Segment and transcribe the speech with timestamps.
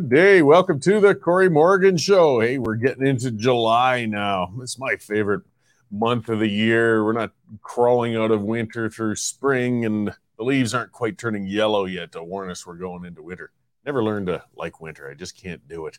[0.00, 0.40] Good day.
[0.40, 2.40] Welcome to the Cory Morgan Show.
[2.40, 4.50] Hey, we're getting into July now.
[4.62, 5.42] It's my favorite
[5.90, 7.04] month of the year.
[7.04, 11.84] We're not crawling out of winter through spring, and the leaves aren't quite turning yellow
[11.84, 13.52] yet to warn us we're going into winter.
[13.84, 15.10] Never learned to like winter.
[15.10, 15.98] I just can't do it.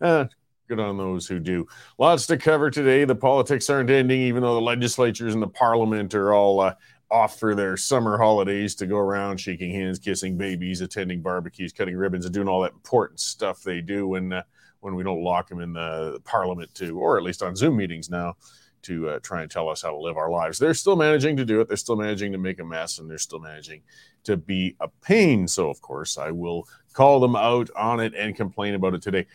[0.00, 0.28] Uh,
[0.66, 1.66] good on those who do.
[1.98, 3.04] Lots to cover today.
[3.04, 6.74] The politics aren't ending, even though the legislatures and the parliament are all uh,
[7.12, 11.96] off for their summer holidays to go around shaking hands, kissing babies, attending barbecues, cutting
[11.96, 14.42] ribbons, and doing all that important stuff they do when uh,
[14.80, 18.10] when we don't lock them in the parliament to, or at least on Zoom meetings
[18.10, 18.34] now,
[18.82, 20.58] to uh, try and tell us how to live our lives.
[20.58, 21.68] They're still managing to do it.
[21.68, 23.82] They're still managing to make a mess, and they're still managing
[24.24, 25.46] to be a pain.
[25.46, 29.26] So, of course, I will call them out on it and complain about it today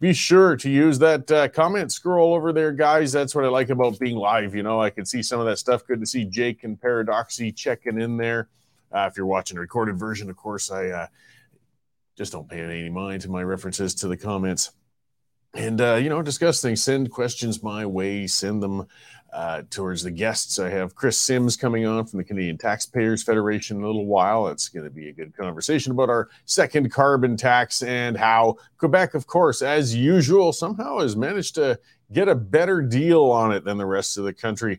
[0.00, 3.10] be sure to use that uh, comment scroll over there, guys.
[3.10, 4.54] That's what I like about being live.
[4.54, 5.86] You know, I can see some of that stuff.
[5.86, 8.48] Good to see Jake and Paradoxy checking in there.
[8.92, 11.06] Uh, if you're watching a recorded version, of course, I uh,
[12.16, 14.72] just don't pay any mind to my references to the comments.
[15.58, 16.84] And, uh, you know, discuss things.
[16.84, 18.28] Send questions my way.
[18.28, 18.86] Send them
[19.32, 20.60] uh, towards the guests.
[20.60, 24.46] I have Kris Sims coming on from the Canadian Taxpayers Federation in a little while.
[24.46, 29.14] It's going to be a good conversation about our second carbon tax and how Quebec,
[29.14, 31.80] of course, as usual, somehow has managed to
[32.12, 34.78] get a better deal on it than the rest of the country.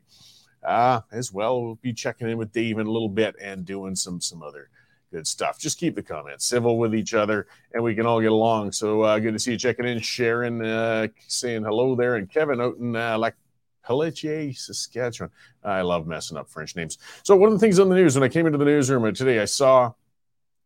[0.63, 3.97] Uh, as well, we'll be checking in with Dave in a little bit and doing
[3.97, 4.69] some some other
[5.11, 5.59] good stuff.
[5.59, 8.71] Just keep the comments civil with each other, and we can all get along.
[8.71, 12.61] So uh, good to see you checking in, Sharon, uh, saying hello there, and Kevin
[12.61, 13.35] out in uh, Lac
[13.83, 15.31] Pelletier, Saskatchewan.
[15.63, 16.97] I love messing up French names.
[17.23, 19.39] So, one of the things on the news, when I came into the newsroom today,
[19.39, 19.93] I saw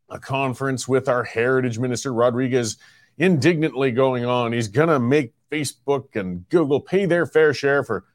[0.09, 2.77] a conference with our heritage minister, Rodriguez,
[3.17, 4.51] indignantly going on.
[4.51, 8.05] He's to make Facebook and Google pay their fair share for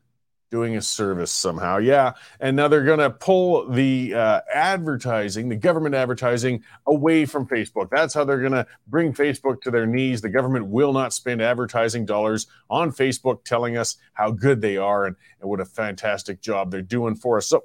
[0.51, 1.79] doing a service somehow.
[1.79, 2.13] Yeah.
[2.41, 7.91] And now they're going to pull the uh, advertising, the government advertising, away from Facebook.
[7.91, 10.21] That's how they're going to bring Facebook to their knees.
[10.21, 15.07] The government will not spend advertising dollars on Facebook telling us how good they are
[15.07, 17.47] and, and what a fantastic job they're doing for us.
[17.47, 17.65] So,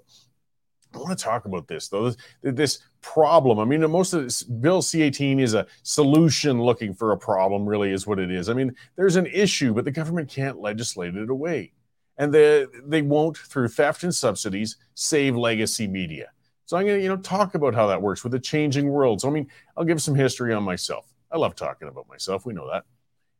[0.93, 2.11] I want to talk about this though.
[2.11, 3.57] This, this problem.
[3.57, 7.91] I mean, most of this Bill C18 is a solution looking for a problem, really,
[7.91, 8.47] is what it is.
[8.47, 11.71] I mean, there's an issue, but the government can't legislate it away
[12.17, 16.29] and they they won't through theft and subsidies save legacy media.
[16.65, 19.21] So I'm going to you know talk about how that works with a changing world.
[19.21, 21.13] So I mean, I'll give some history on myself.
[21.31, 22.45] I love talking about myself.
[22.45, 22.83] We know that.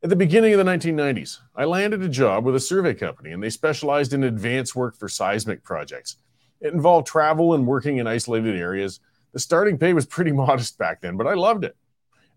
[0.03, 3.41] At the beginning of the 1990s, I landed a job with a survey company, and
[3.41, 6.17] they specialized in advanced work for seismic projects.
[6.59, 8.99] It involved travel and working in isolated areas.
[9.31, 11.77] The starting pay was pretty modest back then, but I loved it.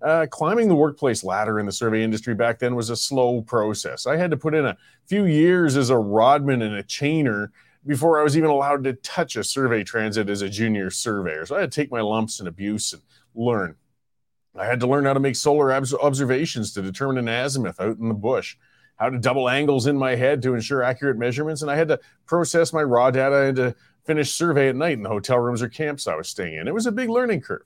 [0.03, 4.07] Uh, climbing the workplace ladder in the survey industry back then was a slow process.
[4.07, 4.77] I had to put in a
[5.07, 7.49] few years as a rodman and a chainer
[7.87, 11.47] before I was even allowed to touch a survey transit as a junior surveyor.
[11.47, 13.03] So I had to take my lumps and abuse and
[13.35, 13.77] learn.
[14.55, 18.09] I had to learn how to make solar observations to determine an azimuth out in
[18.09, 18.57] the bush,
[18.97, 22.01] how to double angles in my head to ensure accurate measurements, and I had to
[22.27, 23.75] process my raw data into
[24.05, 26.69] finished survey at night in the hotel rooms or camps I was staying in.
[26.69, 27.65] It was a big learning curve.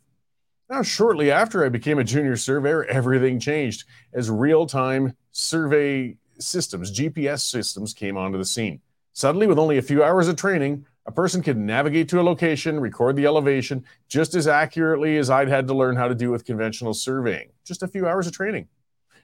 [0.71, 3.83] Now, shortly after I became a junior surveyor, everything changed
[4.13, 8.81] as real time survey systems, GPS systems, came onto the scene.
[9.13, 12.79] Suddenly, with only a few hours of training, a person could navigate to a location,
[12.79, 16.45] record the elevation just as accurately as I'd had to learn how to do with
[16.45, 17.51] conventional surveying.
[17.65, 18.69] Just a few hours of training.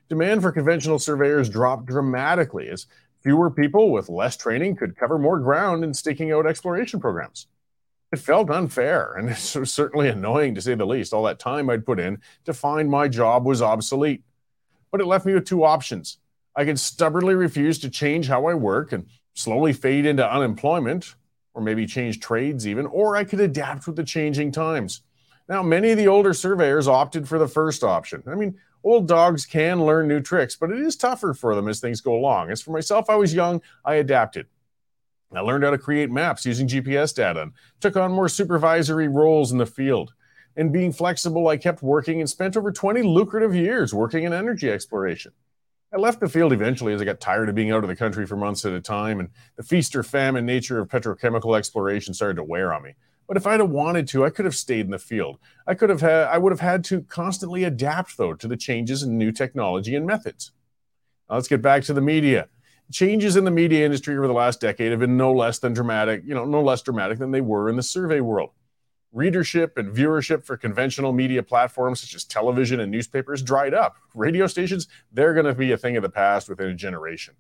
[0.09, 2.89] Demand for conventional surveyors dropped dramatically as
[3.23, 7.47] fewer people with less training could cover more ground in staking out exploration programs
[8.13, 11.13] it felt unfair and it was certainly annoying to say the least.
[11.13, 14.23] All that time I'd put in to find my job was obsolete.
[14.91, 16.19] But it left me with two options.
[16.55, 21.15] I could stubbornly refuse to change how I work and slowly fade into unemployment,
[21.53, 25.03] or maybe change trades even, or I could adapt with the changing times.
[25.49, 28.23] Now, many of the older surveyors opted for the first option.
[28.27, 31.81] I mean, old dogs can learn new tricks, but it is tougher for them as
[31.81, 32.51] things go along.
[32.51, 34.47] As for myself, I was young, I adapted.
[35.35, 39.53] I learned how to create maps using GPS data and took on more supervisory roles
[39.53, 40.15] in the field.
[40.57, 44.71] And being flexible, I kept working and spent over 20 lucrative years working in energy
[44.71, 45.33] exploration.
[45.93, 48.27] I left the field eventually as I got tired of being out of the country
[48.27, 52.37] for months at a time, and the feast or famine nature of petrochemical exploration started
[52.37, 52.95] to wear on me.
[53.29, 55.39] But if I'd have wanted to, I could have stayed in the field.
[55.67, 59.03] I could have had, I would have had to constantly adapt though to the changes
[59.03, 60.53] in new technology and methods.
[61.29, 62.49] Now let's get back to the media
[62.93, 66.23] changes in the media industry over the last decade have been no less than dramatic,
[66.25, 68.51] you know, no less dramatic than they were in the survey world.
[69.13, 73.97] Readership and viewership for conventional media platforms such as television and newspapers dried up.
[74.15, 77.35] Radio stations, they're going to be a thing of the past within a generation.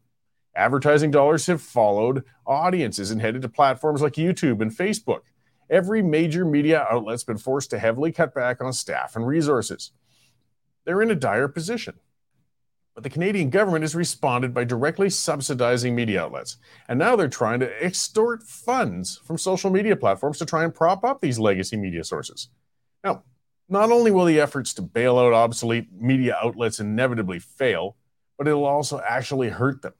[0.54, 5.20] Advertising dollars have followed audiences and headed to platforms like YouTube and Facebook.
[5.68, 9.92] Every major media outlet's been forced to heavily cut back on staff and resources.
[10.84, 11.98] They're in a dire position.
[12.96, 16.56] But the Canadian government has responded by directly subsidizing media outlets.
[16.88, 21.04] And now they're trying to extort funds from social media platforms to try and prop
[21.04, 22.48] up these legacy media sources.
[23.04, 23.24] Now,
[23.68, 27.96] not only will the efforts to bail out obsolete media outlets inevitably fail,
[28.38, 29.92] but it'll also actually hurt them.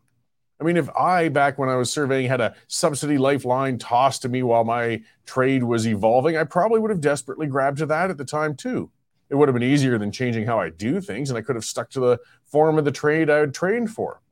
[0.59, 4.31] I mean, if I, back when I was surveying, had a subsidy lifeline tossed to
[4.31, 8.17] me while my trade was evolving, I probably would have desperately grabbed to that at
[8.17, 8.91] the time too.
[9.29, 11.65] It would have been easier than changing how I do things, and I could have
[11.65, 14.23] stuck to the form of the trade I had trained for,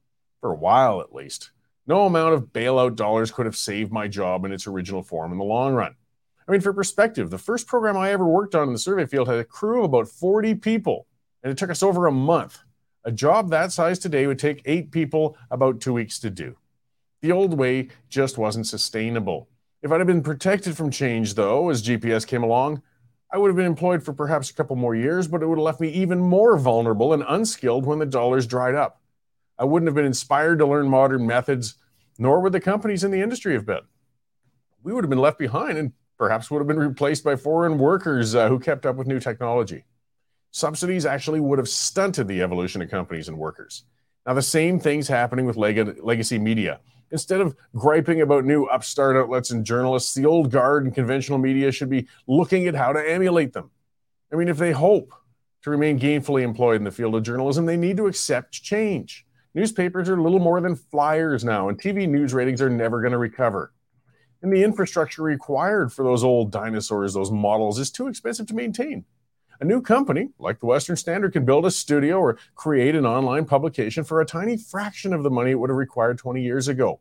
[0.40, 1.50] for a while at least.
[1.86, 5.38] No amount of bailout dollars could have saved my job in its original form in
[5.38, 5.94] the long run.
[6.46, 9.28] I mean, for perspective, the first program I ever worked on in the survey field
[9.28, 11.06] had a crew of about 40 people,
[11.42, 12.60] and it took us over a month.
[13.04, 16.56] A job that size today would take eight people about two weeks to do.
[17.20, 19.48] The old way just wasn't sustainable.
[19.82, 22.82] If I'd have been protected from change, though, as GPS came along,
[23.34, 25.64] I would have been employed for perhaps a couple more years, but it would have
[25.64, 29.02] left me even more vulnerable and unskilled when the dollars dried up.
[29.58, 31.74] I wouldn't have been inspired to learn modern methods,
[32.16, 33.80] nor would the companies in the industry have been.
[34.84, 38.36] We would have been left behind and perhaps would have been replaced by foreign workers
[38.36, 39.84] uh, who kept up with new technology
[40.54, 43.82] subsidies actually would have stunted the evolution of companies and workers.
[44.24, 46.78] Now, the same thing's happening with leg- legacy media.
[47.10, 51.70] Instead of griping about new upstart outlets and journalists, the old guard and conventional media
[51.70, 53.70] should be looking at how to emulate them.
[54.32, 55.12] I mean, if they hope
[55.62, 59.26] to remain gainfully employed in the field of journalism, they need to accept change.
[59.54, 63.18] Newspapers are little more than flyers now, and TV news ratings are never going to
[63.18, 63.72] recover.
[64.42, 69.04] And the infrastructure required for those old dinosaurs, those models, is too expensive to maintain.
[69.60, 73.44] A new company, like the Western Standard, can build a studio or create an online
[73.44, 77.00] publication for a tiny fraction of the money it would have required 20 years ago.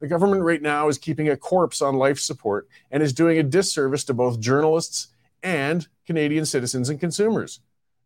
[0.00, 3.42] The government right now is keeping a corpse on life support and is doing a
[3.42, 5.08] disservice to both journalists
[5.42, 7.60] and Canadian citizens and consumers.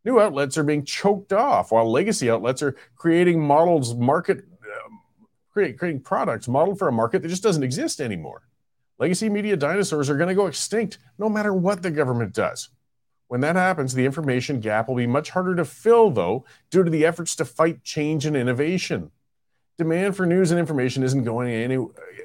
[0.05, 5.01] New outlets are being choked off while legacy outlets are creating models market um,
[5.51, 8.43] create, creating products modeled for a market that just doesn't exist anymore.
[8.99, 12.71] Legacy media dinosaurs are going to go extinct no matter what the government does.
[13.29, 16.91] When that happens, the information gap will be much harder to fill, though, due to
[16.91, 19.11] the efforts to fight change and innovation.
[19.79, 21.85] Demand for news and information isn't going, any,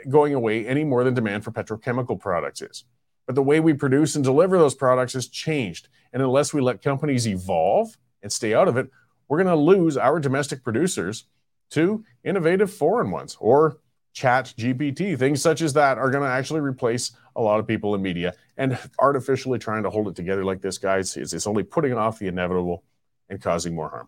[0.10, 2.86] going away any more than demand for petrochemical products is.
[3.26, 5.90] But the way we produce and deliver those products has changed.
[6.14, 8.90] And unless we let companies evolve and stay out of it,
[9.28, 11.26] we're going to lose our domestic producers
[11.72, 13.78] to innovative foreign ones or
[14.16, 15.18] ChatGPT.
[15.18, 18.34] Things such as that are going to actually replace a lot of people in media.
[18.58, 22.20] And artificially trying to hold it together like this, guys, is it's only putting off
[22.20, 22.84] the inevitable
[23.30, 24.08] and causing more harm.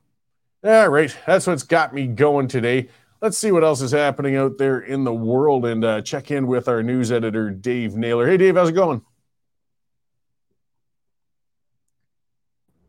[0.63, 2.89] All right, that's what's got me going today.
[3.21, 6.47] Let's see what else is happening out there in the world and uh, check in
[6.47, 8.27] with our news editor, Dave Naylor.
[8.27, 9.01] Hey, Dave, how's it going?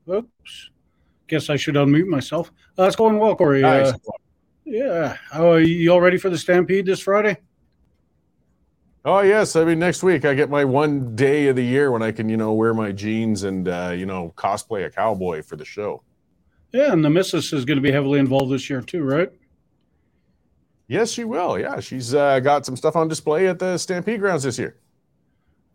[0.09, 0.71] Oops.
[1.29, 2.53] Guess I should unmute myself.
[2.79, 3.63] Uh, it's going well, Cory.
[3.63, 3.93] Nice.
[3.93, 3.99] Uh,
[4.64, 5.17] yeah.
[5.33, 7.38] Are you all ready for the Stampede this Friday?
[9.06, 12.02] Oh yes, I mean next week I get my one day of the year when
[12.02, 15.56] I can you know wear my jeans and uh, you know cosplay a cowboy for
[15.56, 16.02] the show.
[16.73, 19.30] Yeah, and the missus is going to be heavily involved this year too, right?
[20.88, 21.58] Yes, she will.
[21.58, 24.76] Yeah, she's uh, got some stuff on display at the Stampede grounds this year.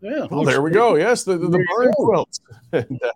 [0.00, 0.26] Yeah.
[0.30, 0.96] Oh, there we go.
[0.96, 2.40] Yes, the the, the barn quilts.
[2.72, 3.12] and, uh,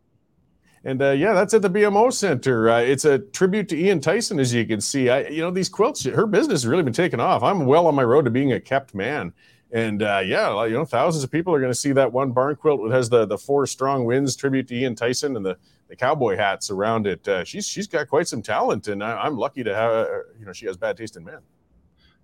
[0.84, 2.70] and uh, yeah, that's at the BMO Center.
[2.70, 5.08] Uh, it's a tribute to Ian Tyson, as you can see.
[5.08, 7.42] I, you know, these quilts, her business has really been taking off.
[7.42, 9.32] I'm well on my road to being a kept man.
[9.74, 12.54] And uh, yeah, you know, thousands of people are going to see that one barn
[12.54, 15.96] quilt that has the the four strong winds tribute to Ian Tyson and the the
[15.96, 17.26] cowboy hats around it.
[17.26, 20.06] Uh, she's she's got quite some talent, and I, am lucky to have uh,
[20.38, 21.40] you know she has bad taste in men.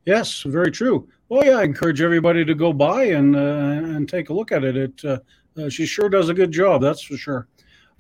[0.07, 1.09] Yes, very true.
[1.29, 4.63] Well, yeah, I encourage everybody to go by and uh, and take a look at
[4.63, 4.77] it.
[4.77, 5.19] It uh,
[5.61, 7.49] uh, she sure does a good job, that's for sure.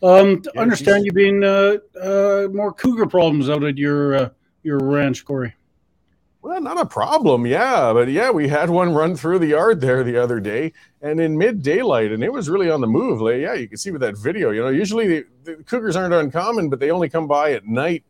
[0.00, 4.30] Um, yeah, understand you being more cougar problems out at your
[4.62, 5.56] your ranch, Cory.
[6.42, 7.46] Well, not a problem.
[7.46, 7.92] Yeah.
[7.92, 11.36] But yeah, we had one run through the yard there the other day and in
[11.36, 13.20] mid daylight, and it was really on the move.
[13.20, 14.50] Like, yeah, you can see with that video.
[14.50, 18.04] You know, usually the, the, cougars aren't uncommon, but they only come by at night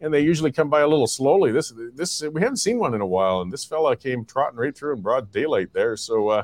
[0.00, 1.52] and they usually come by a little slowly.
[1.52, 4.76] This, this, we haven't seen one in a while, and this fella came trotting right
[4.76, 5.96] through in broad daylight there.
[5.96, 6.42] So, uh,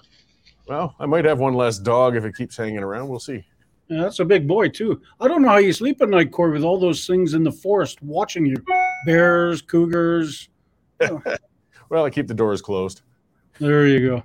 [0.66, 3.08] well, I might have one less dog if it keeps hanging around.
[3.08, 3.44] We'll see.
[3.88, 5.02] Yeah, that's a big boy too.
[5.20, 7.52] I don't know how you sleep at night, Cory, with all those things in the
[7.52, 8.56] forest watching you.
[9.04, 10.48] Bears, cougars,
[11.88, 13.02] well, I keep the doors closed.
[13.58, 14.22] There you go.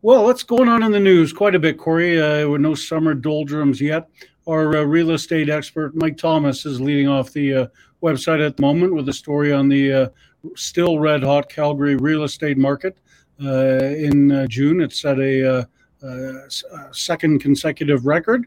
[0.00, 1.32] Well, what's going on in the news?
[1.32, 2.20] Quite a bit, Cory.
[2.20, 4.08] Uh, with no summer doldrums yet.
[4.46, 7.66] Our uh, real estate expert, Mike Thomas, is leading off the uh,
[8.00, 10.08] website at the moment with a story on the uh,
[10.54, 12.96] still red hot Calgary real estate market.
[13.42, 15.66] Uh, in uh, June, it's at a,
[16.02, 16.48] a
[16.92, 18.46] second consecutive record.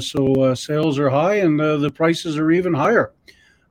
[0.00, 3.12] so sales are high and the prices are even higher.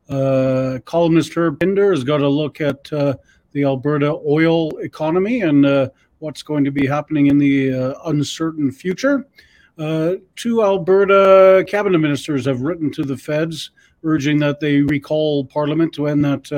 [0.09, 3.15] Uh, columnist Herb Pinder has got a look at uh,
[3.51, 8.71] the Alberta oil economy and uh, what's going to be happening in the uh, uncertain
[8.71, 9.25] future.
[9.77, 13.71] Uh, two Alberta cabinet ministers have written to the feds
[14.03, 16.51] urging that they recall Parliament to end that,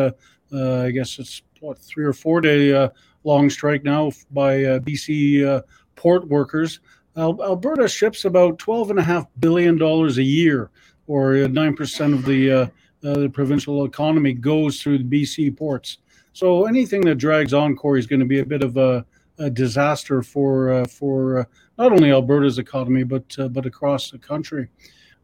[0.52, 2.90] uh, I guess it's what, three or four day
[3.24, 5.64] long strike now by BC
[5.96, 6.80] port workers.
[7.16, 10.72] Al- Alberta ships about $12.5 billion a year,
[11.08, 12.72] or 9% of the,
[13.13, 16.00] the provincial economy goes through the BC ports.
[16.33, 19.05] So anything that drags on, Cory, is going to be a bit of a,
[19.38, 21.45] a disaster for uh, for uh,
[21.77, 24.69] not only Alberta's economy but uh, but across the country.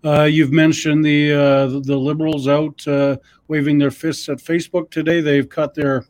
[0.03, 5.21] Uh, you've mentioned the uh, the liberals out uh, waving their fists at Facebook today.
[5.21, 6.05] They've cut their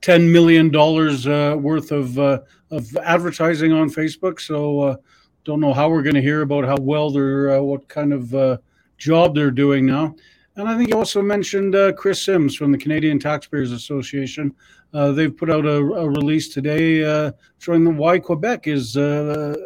[0.00, 4.40] ten million dollars worth of of advertising on Facebook.
[4.40, 5.00] So
[5.44, 8.60] don't know how we're going to hear about how well they're what kind of
[8.98, 10.14] job they're doing now.
[10.56, 14.54] And I think you also mentioned uh, Kris Sims from the Canadian Taxpayers Association.
[14.92, 19.56] Uh, they've put out a, a release today uh, showing why Quebec is uh,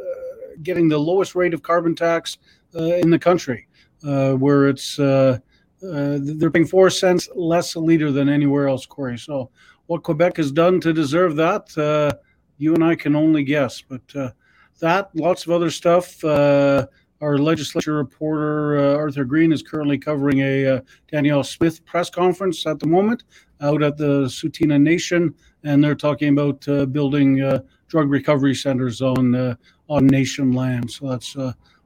[0.63, 2.39] getting the lowest rate of carbon tax
[2.77, 3.67] uh, in the country,
[4.07, 9.19] uh, where it's they're paying four cents less a liter than anywhere else, Cory.
[9.19, 9.51] So,
[9.87, 12.17] what Quebec has done to deserve that,
[12.59, 13.83] you and I can only guess.
[13.83, 14.35] But
[14.79, 16.23] that, lots of other stuff
[17.21, 20.81] our legislature reporter uh, Arthur Green is currently covering a uh,
[21.11, 23.25] Danielle Smith press conference at the moment
[23.61, 29.01] out at the Tsuut'ina Nation, and they're talking about uh, building uh, drug recovery centers
[29.01, 29.55] on uh,
[29.89, 30.91] on nation land.
[30.91, 31.37] So that's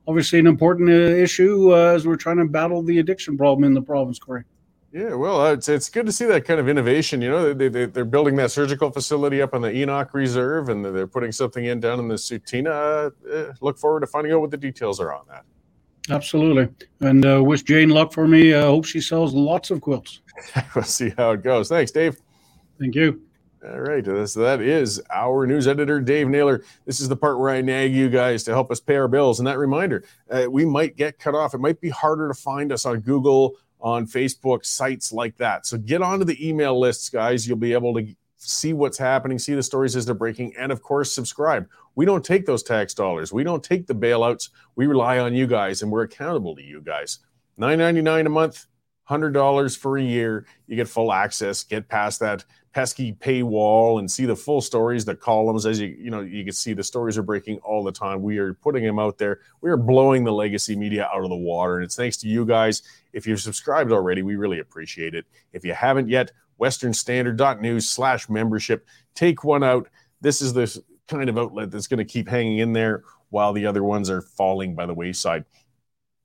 [0.08, 4.18] obviously an important issue as we're trying to battle the addiction problem in the province,
[4.18, 4.44] Corey.
[4.92, 7.23] Yeah, well, it's it's good to see that kind of innovation.
[7.23, 10.85] You know, they, they they're building that surgical facility up on the Enoch Reserve, and
[10.85, 13.12] they're putting something in down in the Tsuut'ina.
[13.32, 15.44] Uh, look forward to finding out what the details are on that.
[16.11, 16.68] Absolutely,
[17.00, 18.52] and uh, wish Jane luck for me.
[18.52, 20.23] I uh, hope she sells lots of quilts.
[20.75, 21.68] we'll see how it goes.
[21.68, 22.16] Thanks, Dave.
[22.80, 23.23] Thank you.
[23.62, 26.64] All right, so that is our news editor, Dave Naylor.
[26.87, 29.38] This is the part where I nag you guys to help us pay our bills.
[29.38, 31.52] And that reminder, uh, we might get cut off.
[31.52, 35.66] It might be harder to find us on Google on Facebook, sites like that.
[35.66, 37.46] So get onto the email lists, guys.
[37.46, 40.82] You'll be able to see what's happening, see the stories as they're breaking, and of
[40.82, 41.68] course, subscribe.
[41.94, 43.32] We don't take those tax dollars.
[43.32, 44.50] We don't take the bailouts.
[44.76, 47.18] We rely on you guys, and we're accountable to you guys.
[47.56, 48.66] Nine ninety nine a month,
[49.04, 50.46] hundred dollars for a year.
[50.66, 51.62] You get full access.
[51.64, 55.66] Get past that pesky paywall and see the full stories, the columns.
[55.66, 58.22] As you you know, you can see the stories are breaking all the time.
[58.22, 59.40] We are putting them out there.
[59.60, 62.46] We are blowing the legacy media out of the water, and it's thanks to you
[62.46, 62.82] guys.
[63.12, 65.26] If you've subscribed already, we really appreciate it.
[65.52, 68.86] If you haven't yet, westernstandard.news slash membership.
[69.14, 69.88] Take one out.
[70.20, 73.66] This is the kind of outlet that's going to keep hanging in there while the
[73.66, 75.44] other ones are falling by the wayside.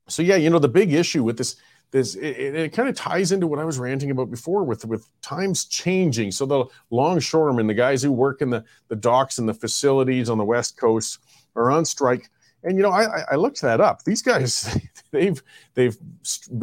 [0.08, 1.56] So yeah, you know the big issue with this
[1.92, 5.08] this it, it, kind of ties into what I was ranting about before with with
[5.22, 6.32] times changing.
[6.32, 10.38] So the longshoremen, the guys who work in the the docks and the facilities on
[10.38, 11.20] the west coast,
[11.56, 12.30] are on strike.
[12.64, 14.04] And you know, I, I looked that up.
[14.04, 14.78] These guys,
[15.12, 15.42] they've
[15.76, 15.96] they've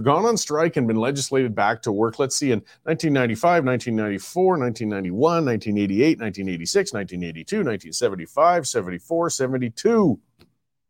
[0.02, 2.18] gone on strike and been legislated back to work.
[2.18, 10.20] Let's see, in 1995, 1994, 1991, 1988, 1986, 1982, 1975, 74, 72.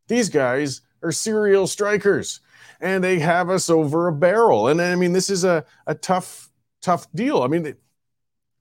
[0.07, 2.39] These guys are serial strikers
[2.83, 4.67] and they have us over a barrel.
[4.67, 6.49] And I mean, this is a, a tough,
[6.81, 7.41] tough deal.
[7.41, 7.75] I mean,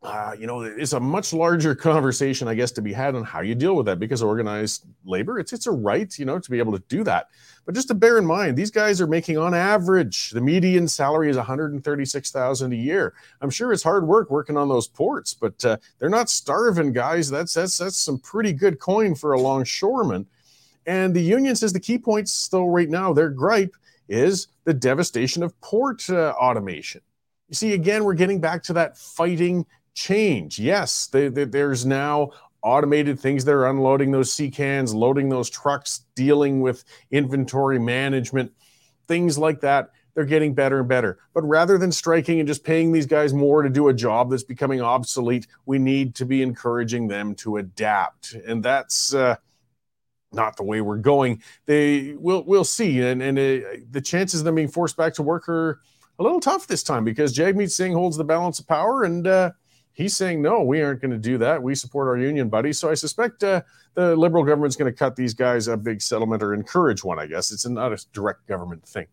[0.00, 3.40] uh, you know, it's a much larger conversation, I guess, to be had on how
[3.40, 6.60] you deal with that because organized labor, it's it's a right, you know, to be
[6.60, 7.28] able to do that.
[7.66, 11.28] But just to bear in mind, these guys are making on average the median salary
[11.28, 13.14] is 136,000 a year.
[13.40, 17.28] I'm sure it's hard work working on those ports, but uh, they're not starving, guys.
[17.28, 20.26] That's that's that's some pretty good coin for a longshoreman.
[20.86, 23.76] And the union says the key points, still right now, their gripe
[24.08, 27.00] is the devastation of port uh, automation.
[27.48, 30.58] You see, again, we're getting back to that fighting change.
[30.58, 32.30] Yes, they, they, there's now
[32.62, 38.52] automated things that are unloading those sea cans, loading those trucks, dealing with inventory management,
[39.06, 39.90] things like that.
[40.14, 41.18] They're getting better and better.
[41.34, 44.42] But rather than striking and just paying these guys more to do a job that's
[44.42, 48.34] becoming obsolete, we need to be encouraging them to adapt.
[48.34, 49.14] And that's.
[49.14, 49.36] Uh,
[50.32, 51.42] not the way we're going.
[51.66, 55.22] They will we'll see, and and uh, the chances of them being forced back to
[55.22, 55.80] work are
[56.18, 59.50] a little tough this time because Jagmeet Singh holds the balance of power, and uh,
[59.92, 61.62] he's saying no, we aren't going to do that.
[61.62, 62.78] We support our union buddies.
[62.78, 63.62] So I suspect uh,
[63.94, 67.18] the Liberal government's going to cut these guys a big settlement or encourage one.
[67.18, 69.06] I guess it's not a direct government thing.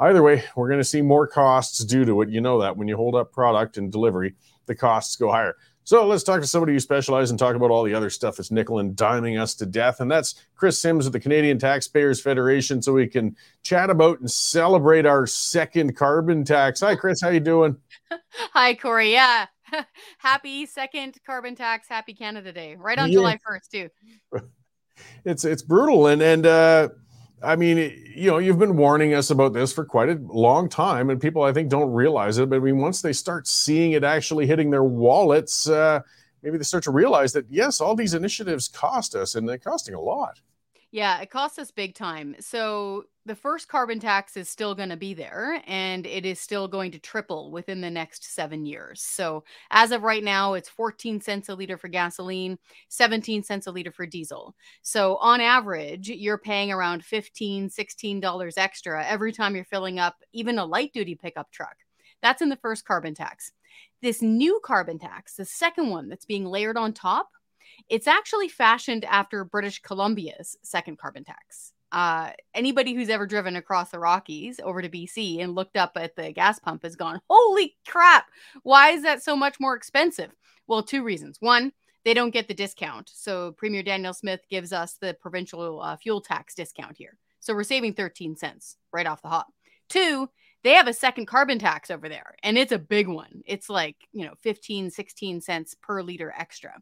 [0.00, 2.30] Either way, we're going to see more costs due to it.
[2.30, 4.34] You know that when you hold up product and delivery,
[4.66, 5.56] the costs go higher.
[5.84, 8.50] So let's talk to somebody who specializes and talk about all the other stuff that's
[8.50, 10.00] nickel and diming us to death.
[10.00, 12.80] And that's Kris Sims of the Canadian Taxpayers Federation.
[12.82, 16.80] So we can chat about and celebrate our second carbon tax.
[16.80, 17.20] Hi, Kris.
[17.20, 17.76] How you doing?
[18.52, 19.12] Hi, Cory.
[19.12, 19.46] Yeah.
[20.18, 21.88] happy second carbon tax.
[21.88, 22.76] Happy Canada Day.
[22.76, 23.14] Right on yeah.
[23.14, 23.88] July 1st, too.
[25.24, 26.06] It's it's brutal.
[26.06, 26.90] And and uh
[27.42, 27.78] I mean,
[28.14, 31.42] you know, you've been warning us about this for quite a long time, and people,
[31.42, 32.48] I think, don't realize it.
[32.48, 36.00] But I mean, once they start seeing it actually hitting their wallets, uh,
[36.42, 39.94] maybe they start to realize that yes, all these initiatives cost us, and they're costing
[39.94, 40.40] a lot.
[40.94, 42.36] Yeah, it costs us big time.
[42.38, 46.68] So the first carbon tax is still going to be there and it is still
[46.68, 49.00] going to triple within the next seven years.
[49.00, 52.58] So as of right now, it's 14 cents a liter for gasoline,
[52.90, 54.54] 17 cents a liter for diesel.
[54.82, 60.16] So on average, you're paying around 15, 16 dollars extra every time you're filling up
[60.34, 61.76] even a light duty pickup truck.
[62.20, 63.52] That's in the first carbon tax.
[64.02, 67.30] This new carbon tax, the second one that's being layered on top,
[67.88, 71.72] it's actually fashioned after British Columbia's second carbon tax.
[71.92, 76.16] Uh, anybody who's ever driven across the Rockies over to BC and looked up at
[76.16, 78.26] the gas pump has gone, Holy crap,
[78.62, 80.30] why is that so much more expensive?
[80.66, 81.36] Well, two reasons.
[81.40, 81.72] One,
[82.04, 83.10] they don't get the discount.
[83.12, 87.18] So Premier Danielle Smith gives us the provincial uh, fuel tax discount here.
[87.40, 89.48] So we're saving 13 cents right off the hop.
[89.88, 90.30] Two,
[90.64, 93.42] they have a second carbon tax over there and it's a big one.
[93.46, 96.80] It's like, you know, 15, 16 cents per liter extra.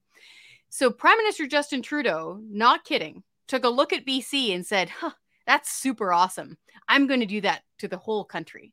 [0.73, 5.11] So Prime Minister Justin Trudeau, not kidding, took a look at BC and said, huh,
[5.45, 6.57] that's super awesome.
[6.89, 8.73] I'm going to do that to the whole country.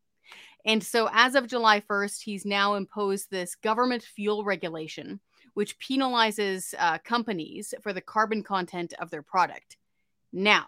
[0.63, 5.19] And so as of July 1st, he's now imposed this government fuel regulation,
[5.55, 9.77] which penalizes uh, companies for the carbon content of their product.
[10.31, 10.65] Now,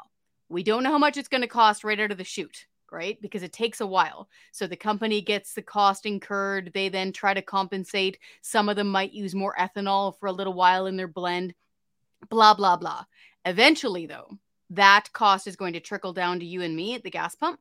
[0.49, 3.21] we don't know how much it's going to cost right out of the chute right?
[3.21, 4.29] Because it takes a while.
[4.51, 6.71] So the company gets the cost incurred.
[6.73, 8.17] They then try to compensate.
[8.41, 11.53] Some of them might use more ethanol for a little while in their blend,
[12.29, 13.05] blah, blah, blah.
[13.45, 14.37] Eventually, though,
[14.71, 17.59] that cost is going to trickle down to you and me at the gas pump,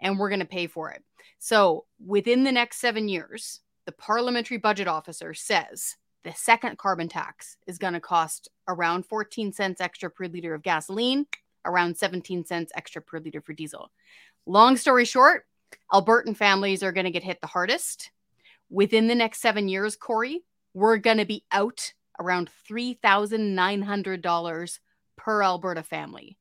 [0.00, 1.02] and we're going to pay for it.
[1.38, 7.56] So within the next seven years, the parliamentary budget officer says the second carbon tax
[7.66, 11.26] is going to cost around 14 cents extra per liter of gasoline,
[11.66, 13.90] around 17 cents extra per liter for diesel.
[14.46, 15.46] Long story short,
[15.92, 18.10] Albertan families are going to get hit the hardest.
[18.68, 20.42] Within the next seven years, Cory,
[20.74, 24.78] we're going to be out around $3,900
[25.16, 26.36] per Alberta family.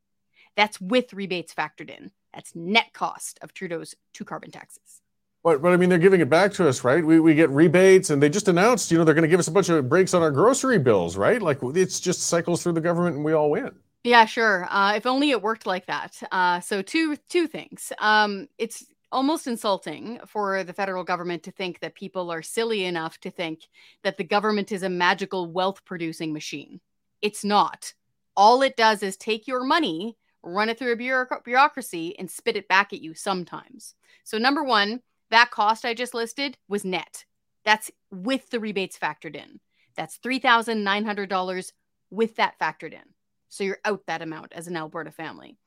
[0.55, 2.11] That's with rebates factored in.
[2.33, 5.01] That's net cost of Trudeau's two carbon taxes.
[5.43, 7.05] But, but I mean, they're giving it back to us, right?
[7.05, 9.47] We, we get rebates, and they just announced, you know, they're going to give us
[9.47, 11.41] a bunch of breaks on our grocery bills, right?
[11.41, 13.71] Like it's just cycles through the government, and we all win.
[14.03, 14.67] Yeah, sure.
[14.69, 16.21] Uh, if only it worked like that.
[16.31, 17.91] Uh, so two two things.
[17.99, 23.19] Um, it's almost insulting for the federal government to think that people are silly enough
[23.21, 23.61] to think
[24.03, 26.81] that the government is a magical wealth producing machine.
[27.21, 27.93] It's not.
[28.35, 32.57] All it does is take your money, run it through a bureauc- bureaucracy, and spit
[32.57, 33.95] it back at you sometimes.
[34.23, 37.23] So number one, that cost I just listed was net.
[37.63, 39.59] That's with the rebates factored in.
[39.95, 41.71] That's three thousand nine hundred dollars
[42.09, 43.12] with that factored in.
[43.53, 45.59] So you're out that amount as an Alberta family.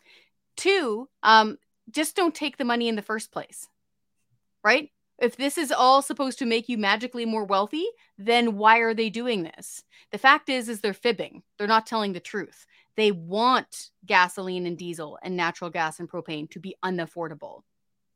[0.56, 1.56] Two, um,
[1.88, 3.68] just don't take the money in the first place,
[4.64, 4.90] right?
[5.20, 7.86] If this is all supposed to make you magically more wealthy,
[8.18, 9.84] then why are they doing this?
[10.10, 11.44] The fact is, is they're fibbing.
[11.56, 12.66] They're not telling the truth.
[12.96, 17.62] They want gasoline and diesel and natural gas and propane to be unaffordable.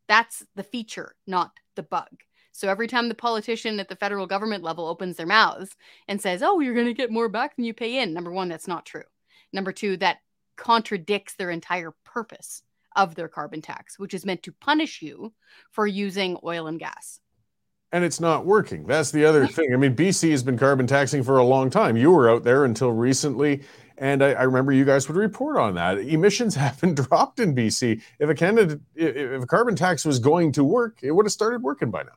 [0.08, 2.08] That's the feature, not the bug.
[2.50, 5.76] So every time the politician at the federal government level opens their mouths
[6.08, 8.48] and says, "Oh, you're going to get more back than you pay in," number one,
[8.48, 9.04] that's not true.
[9.52, 10.18] Number two, that
[10.56, 12.62] contradicts their entire purpose
[12.96, 15.32] of their carbon tax, which is meant to punish you
[15.70, 17.20] for using oil and gas.
[17.92, 18.86] And it's not working.
[18.86, 19.70] That's the other thing.
[19.74, 21.96] I mean, BC has been carbon taxing for a long time.
[21.96, 23.62] You were out there until recently.
[23.98, 25.98] And I, I, remember you guys would report on that.
[25.98, 28.00] Emissions haven't dropped in BC.
[28.18, 31.62] If a Canada, if a carbon tax was going to work, it would have started
[31.62, 32.12] working by now.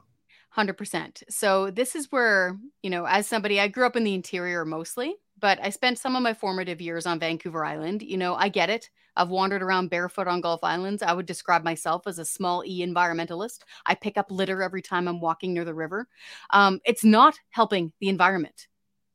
[0.56, 1.24] 100%.
[1.30, 5.16] So this is where, you know, as somebody, I grew up in the interior mostly
[5.44, 8.02] but I spent some of my formative years on Vancouver Island.
[8.02, 8.90] You know, I get it.
[9.18, 11.04] I've wandered around barefoot on Gulf Islands.
[11.04, 13.60] I would describe myself as a small e environmentalist.
[13.86, 16.08] I pick up litter every time I'm walking near the river.
[16.52, 18.68] Um, it's not helping the environment.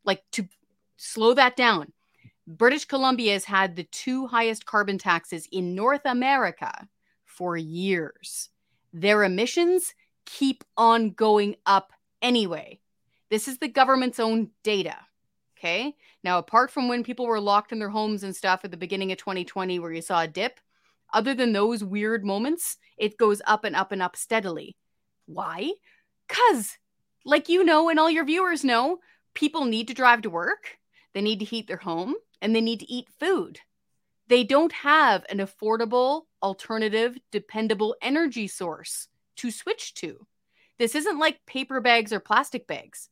[0.05, 0.47] Like to
[0.99, 1.95] slow that down.
[2.47, 6.89] British Columbia has had the two highest carbon taxes in North America
[7.25, 8.51] for years.
[8.93, 9.95] Their emissions
[10.27, 12.81] keep on going up anyway.
[13.31, 14.97] This is the government's own data.
[15.59, 15.97] Okay.
[16.23, 19.11] Now, apart from when people were locked in their homes and stuff at the beginning
[19.11, 20.61] of 2020, where you saw a dip,
[21.13, 24.77] other than those weird moments, it goes up and up and up steadily.
[25.27, 25.73] Why?
[26.29, 26.79] Because,
[27.25, 29.01] like you know, and all your viewers know,
[29.39, 30.79] People need to drive to work,
[31.15, 33.61] they need to heat their home, and they need to eat food.
[34.27, 40.27] They don't have an affordable, alternative, dependable energy source to switch to.
[40.81, 43.11] This isn't like paper bags or plastic bags.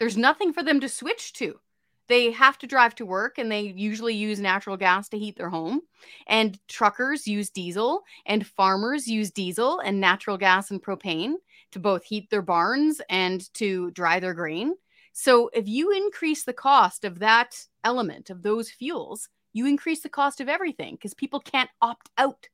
[0.00, 1.60] There's nothing for them to switch to.
[2.08, 5.50] They have to drive to work and they usually use natural gas to heat their
[5.50, 5.82] home.
[6.26, 11.34] And truckers use diesel, and farmers use diesel and natural gas and propane
[11.72, 14.74] to both heat their barns and to dry their grain.
[15.12, 20.08] So if you increase the cost of that element of those fuels, you increase the
[20.08, 22.48] cost of everything because people can't opt out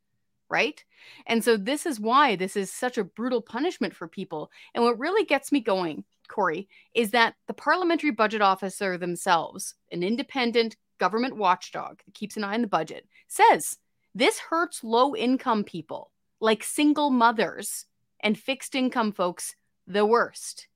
[0.51, 0.85] right?
[1.27, 4.51] And so this is why this is such a brutal punishment for people.
[4.75, 10.03] And what really gets me going, Cory, is that the parliamentary budget officer themselves, an
[10.03, 13.79] independent government watchdog that keeps an eye on the budget, says
[14.15, 16.11] this hurts low income people
[16.41, 17.87] like single mothers
[18.21, 19.55] and fixed income folks
[19.87, 20.69] the worst.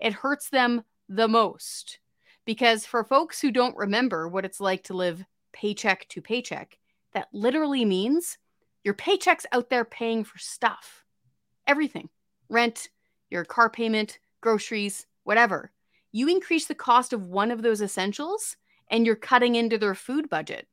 [0.00, 1.98] It hurts them the most
[2.44, 6.78] because for folks who don't remember what it's like to live paycheck to paycheck,
[7.12, 8.38] that literally means
[8.84, 11.04] your paycheck's out there paying for stuff.
[11.66, 12.08] Everything.
[12.48, 12.88] Rent,
[13.28, 15.70] your car payment, groceries, whatever.
[16.12, 18.56] You increase the cost of one of those essentials
[18.90, 20.66] and you're cutting into their food budget.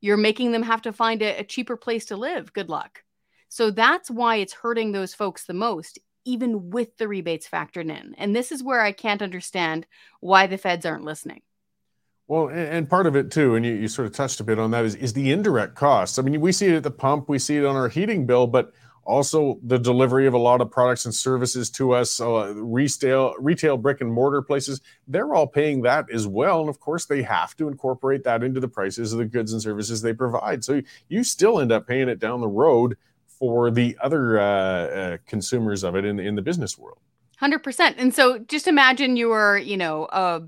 [0.00, 2.52] You're making them have to find a, a cheaper place to live.
[2.52, 3.02] Good luck.
[3.48, 8.14] So that's why it's hurting those folks the most, even with the rebates factored in.
[8.16, 9.86] And this is where I can't understand
[10.20, 11.42] why the feds aren't listening.
[12.28, 14.70] Well, and part of it too, and you, you sort of touched a bit on
[14.70, 16.16] that, is, is the indirect costs.
[16.16, 18.46] I mean, we see it at the pump, we see it on our heating bill,
[18.46, 18.72] but
[19.10, 23.76] also the delivery of a lot of products and services to us, uh, retail, retail
[23.76, 26.60] brick and mortar places, they're all paying that as well.
[26.60, 29.60] And of course, they have to incorporate that into the prices of the goods and
[29.60, 30.62] services they provide.
[30.64, 32.96] So you still end up paying it down the road
[33.26, 36.98] for the other uh, uh, consumers of it in, in the business world.
[37.42, 37.94] 100%.
[37.98, 40.42] And so just imagine you are, you know, a,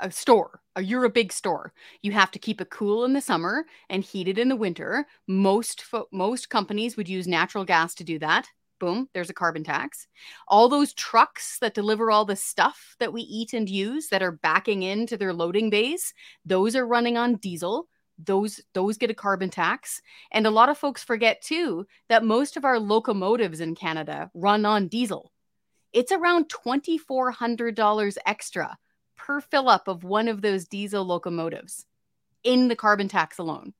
[0.00, 1.72] a store Uh, you're a big store.
[2.02, 5.06] You have to keep it cool in the summer and heat it in the winter.
[5.26, 8.48] Most fo- most companies would use natural gas to do that.
[8.80, 10.06] Boom, there's a carbon tax.
[10.46, 14.32] All those trucks that deliver all the stuff that we eat and use that are
[14.32, 17.88] backing into their loading bays, those are running on diesel.
[18.24, 20.00] Those those get a carbon tax.
[20.32, 24.64] And a lot of folks forget too that most of our locomotives in Canada run
[24.64, 25.32] on diesel.
[25.92, 28.76] It's around $2400 extra
[29.18, 31.84] per fill up of one of those diesel locomotives
[32.42, 33.74] in the carbon tax alone.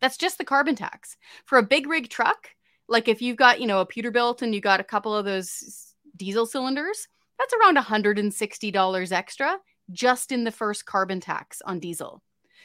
[0.00, 1.16] That's just the carbon tax.
[1.44, 2.50] For a big rig truck,
[2.88, 5.94] like if you've got, you know, a Peterbilt and you got a couple of those
[6.16, 9.58] diesel cylinders, that's around $160 extra
[9.90, 12.22] just in the first carbon tax on diesel.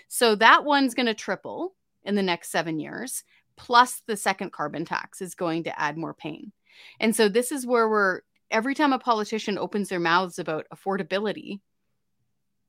[0.07, 3.23] So that one's going to triple in the next seven years,
[3.55, 6.51] plus the second carbon tax is going to add more pain.
[6.99, 11.59] And so this is where we're every time a politician opens their mouths about affordability,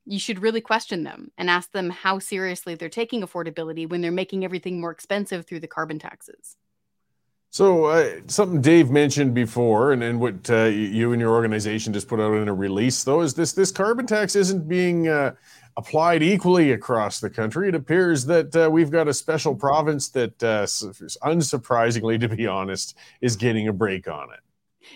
[0.09, 4.11] you should really question them and ask them how seriously they're taking affordability when they're
[4.11, 6.55] making everything more expensive through the carbon taxes.
[7.51, 12.07] So, uh, something Dave mentioned before, and, and what uh, you and your organization just
[12.07, 15.33] put out in a release, though, is this this carbon tax isn't being uh,
[15.77, 17.67] applied equally across the country.
[17.67, 22.95] It appears that uh, we've got a special province that, uh, unsurprisingly, to be honest,
[23.21, 24.41] is getting a break on it.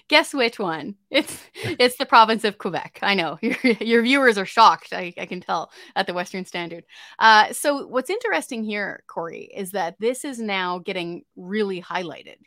[0.08, 0.96] Guess which one?
[1.10, 3.00] It's it's the province of Quebec.
[3.02, 4.94] I know your, your viewers are shocked.
[4.94, 6.84] I, I can tell at the Western Standard.
[7.20, 12.38] Uh, so what's interesting here, Cory, is that this is now getting really highlighted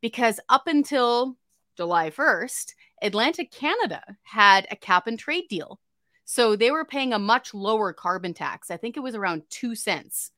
[0.00, 1.36] because up until
[1.76, 5.80] July 1st, Atlantic Canada had a cap and trade deal.
[6.24, 8.70] So they were paying a much lower carbon tax.
[8.70, 10.30] I think it was around two cents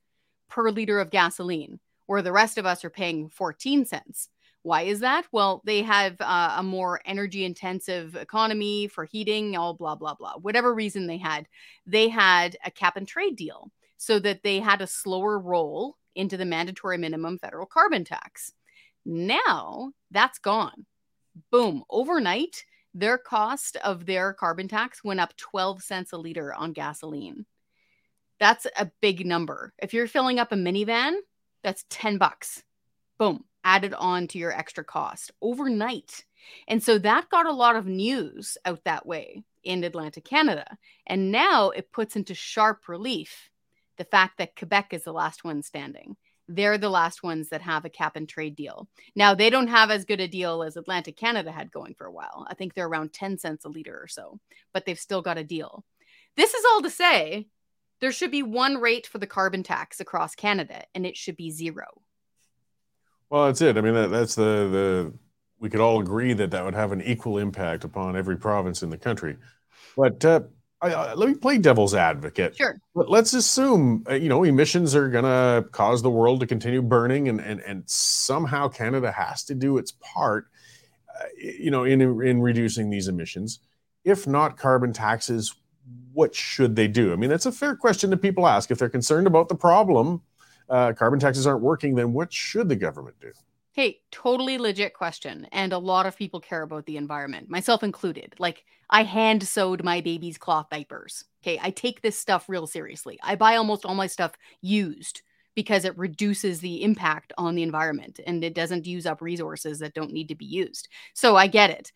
[0.49, 4.29] per liter of gasoline, where the rest of us are paying 14 cents.
[4.62, 5.27] Why is that?
[5.33, 10.35] Well, they have uh, a more energy intensive economy for heating, all blah, blah, blah.
[10.37, 11.49] Whatever reason they had,
[11.87, 16.37] they had a cap and trade deal so that they had a slower roll into
[16.37, 18.53] the mandatory minimum federal carbon tax.
[19.07, 20.85] Now that's gone.
[21.51, 21.85] Boom.
[21.88, 27.46] Overnight, their cost of their carbon tax went up 12 cents a liter on gasoline.
[28.38, 29.73] That's a big number.
[29.79, 31.14] If you're filling up a minivan,
[31.62, 32.62] that's 10 bucks.
[33.18, 36.25] Boom added on to your extra cost overnight.
[36.68, 40.66] And so that got a lot of news out that way in Atlantic Canada.
[41.07, 43.51] And now it puts into sharp relief
[43.99, 46.16] the fact that Quebec is the last one standing.
[46.49, 48.88] They're the last ones that have a cap and trade deal.
[49.14, 52.12] Now, they don't have as good a deal as Atlantic Canada had going for a
[52.12, 52.44] while.
[52.51, 54.40] I think they're around 10 cents a liter or so,
[54.73, 55.85] but they've still got a deal.
[56.37, 57.46] This is all to say
[58.01, 61.51] there should be one rate for the carbon tax across Canada, and it should be
[61.51, 61.85] zero.
[63.31, 63.79] Well, that's it.
[63.79, 65.12] I mean, that, that's the the
[65.61, 68.90] we could all agree that that would have an equal impact upon every province in
[68.90, 69.37] the country.
[69.97, 70.40] But uh,
[70.83, 72.57] uh, let me play devil's advocate.
[72.57, 72.81] Sure.
[72.95, 77.29] Let's assume uh, you know emissions are going to cause the world to continue burning,
[77.29, 80.47] and and and somehow Canada has to do its part,
[81.21, 83.61] uh, you know, in in reducing these emissions.
[84.05, 85.55] If not carbon taxes,
[86.12, 87.12] what should they do?
[87.12, 88.71] I mean, that's a fair question that people ask.
[88.71, 90.23] If they're concerned about the problem,
[90.71, 93.33] uh, carbon taxes aren't working, then what should the government do?
[93.73, 95.47] Hey, totally legit question.
[95.53, 98.35] And a lot of people care about the environment, myself included.
[98.39, 101.25] Like, I hand sewed my baby's cloth diapers.
[101.43, 101.59] Okay.
[101.63, 103.19] I take this stuff real seriously.
[103.23, 105.23] I buy almost all my stuff used
[105.55, 109.95] because it reduces the impact on the environment and it doesn't use up resources that
[109.95, 110.89] don't need to be used.
[111.15, 111.93] So I get it.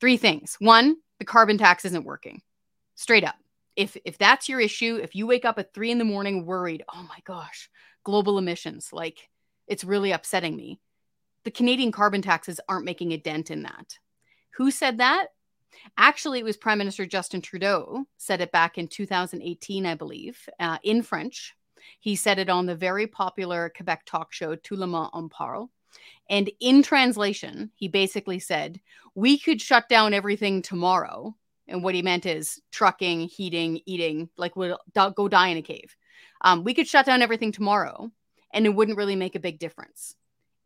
[0.00, 0.56] Three things.
[0.60, 2.42] One, the carbon tax isn't working.
[2.94, 3.36] Straight up.
[3.76, 6.82] If if that's your issue, if you wake up at three in the morning worried,
[6.92, 7.70] oh my gosh,
[8.08, 9.28] global emissions, like
[9.66, 10.80] it's really upsetting me
[11.44, 13.98] the Canadian carbon taxes aren't making a dent in that.
[14.56, 15.28] Who said that?
[15.96, 20.78] Actually, it was Prime Minister Justin Trudeau said it back in 2018, I believe, uh,
[20.82, 21.54] in French.
[22.00, 25.70] He said it on the very popular Quebec talk show Tout le monde en parle.
[26.30, 28.80] And in translation, he basically said,
[29.14, 31.36] We could shut down everything tomorrow.
[31.68, 34.78] And what he meant is trucking, heating, eating, like we'll
[35.14, 35.94] go die in a cave.
[36.40, 38.10] Um, we could shut down everything tomorrow
[38.52, 40.14] and it wouldn't really make a big difference.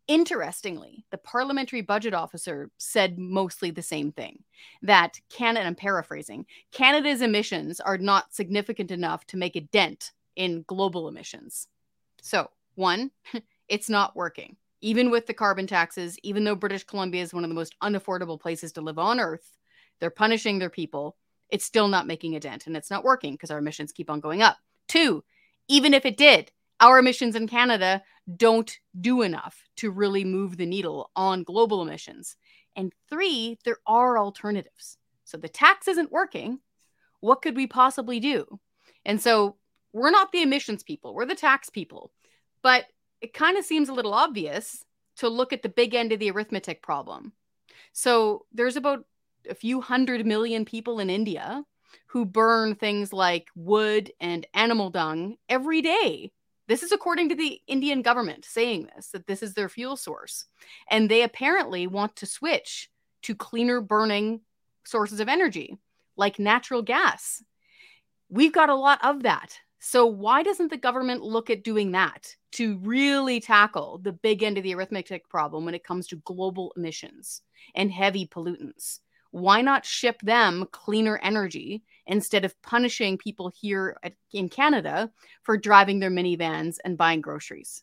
[0.08, 4.42] Interestingly, the parliamentary budget officer said mostly the same thing
[4.82, 10.64] that Canada, I'm paraphrasing, Canada's emissions are not significant enough to make a dent in
[10.66, 11.68] global emissions.
[12.20, 13.10] So, one,
[13.68, 14.56] it's not working.
[14.80, 18.40] Even with the carbon taxes, even though British Columbia is one of the most unaffordable
[18.40, 19.56] places to live on earth,
[20.02, 21.16] they're punishing their people.
[21.48, 24.18] It's still not making a dent and it's not working because our emissions keep on
[24.18, 24.56] going up.
[24.88, 25.22] Two,
[25.68, 28.02] even if it did, our emissions in Canada
[28.36, 32.36] don't do enough to really move the needle on global emissions.
[32.74, 34.98] And three, there are alternatives.
[35.22, 36.58] So the tax isn't working.
[37.20, 38.58] What could we possibly do?
[39.04, 39.54] And so
[39.92, 42.10] we're not the emissions people, we're the tax people.
[42.60, 42.86] But
[43.20, 44.84] it kind of seems a little obvious
[45.18, 47.34] to look at the big end of the arithmetic problem.
[47.92, 49.04] So there's about
[49.48, 51.64] a few hundred million people in India
[52.06, 56.30] who burn things like wood and animal dung every day
[56.68, 60.46] this is according to the Indian government saying this, that this is their fuel source.
[60.90, 62.88] And they apparently want to switch
[63.22, 64.40] to cleaner burning
[64.84, 65.76] sources of energy
[66.16, 67.42] like natural gas.
[68.28, 69.58] We've got a lot of that.
[69.80, 74.56] So, why doesn't the government look at doing that to really tackle the big end
[74.56, 77.42] of the arithmetic problem when it comes to global emissions
[77.74, 79.00] and heavy pollutants?
[79.32, 85.10] Why not ship them cleaner energy instead of punishing people here at, in Canada
[85.42, 87.82] for driving their minivans and buying groceries.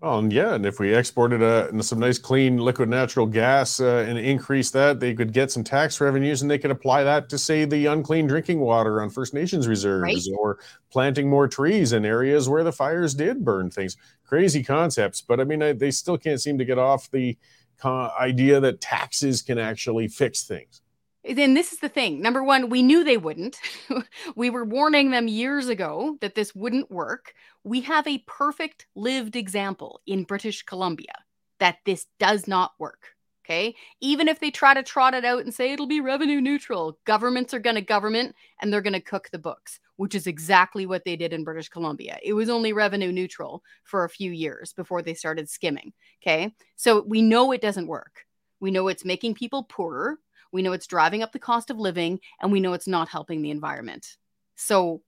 [0.00, 4.06] Well, and yeah, and if we exported uh, some nice clean liquid natural gas uh,
[4.08, 7.36] and increase that, they could get some tax revenues and they could apply that to,
[7.36, 10.38] say, the unclean drinking water on First Nations reserves right.
[10.38, 10.58] or
[10.90, 13.98] planting more trees in areas where the fires did burn things.
[14.24, 17.36] Crazy concepts, but I mean, I, they still can't seem to get off the
[17.84, 20.82] idea that taxes can actually fix things
[21.24, 22.22] then this is the thing.
[22.22, 23.58] Number one, we knew they wouldn't.
[24.36, 27.34] we were warning them years ago that this wouldn't work.
[27.62, 31.12] We have a perfect lived example in British Columbia
[31.58, 33.16] that this does not work.
[33.50, 33.74] Okay.
[34.00, 37.52] Even if they try to trot it out and say it'll be revenue neutral, governments
[37.52, 41.04] are going to government and they're going to cook the books, which is exactly what
[41.04, 42.18] they did in British Columbia.
[42.22, 45.92] It was only revenue neutral for a few years before they started skimming.
[46.22, 46.54] Okay.
[46.76, 48.24] So we know it doesn't work.
[48.60, 50.18] We know it's making people poorer
[50.52, 53.42] we know it's driving up the cost of living, and we know it's not helping
[53.42, 54.16] the environment.
[54.56, 55.02] So,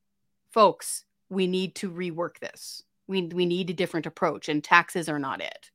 [0.51, 2.83] folks, we need to rework this.
[3.09, 5.72] We, we need a different approach, and taxes are not it.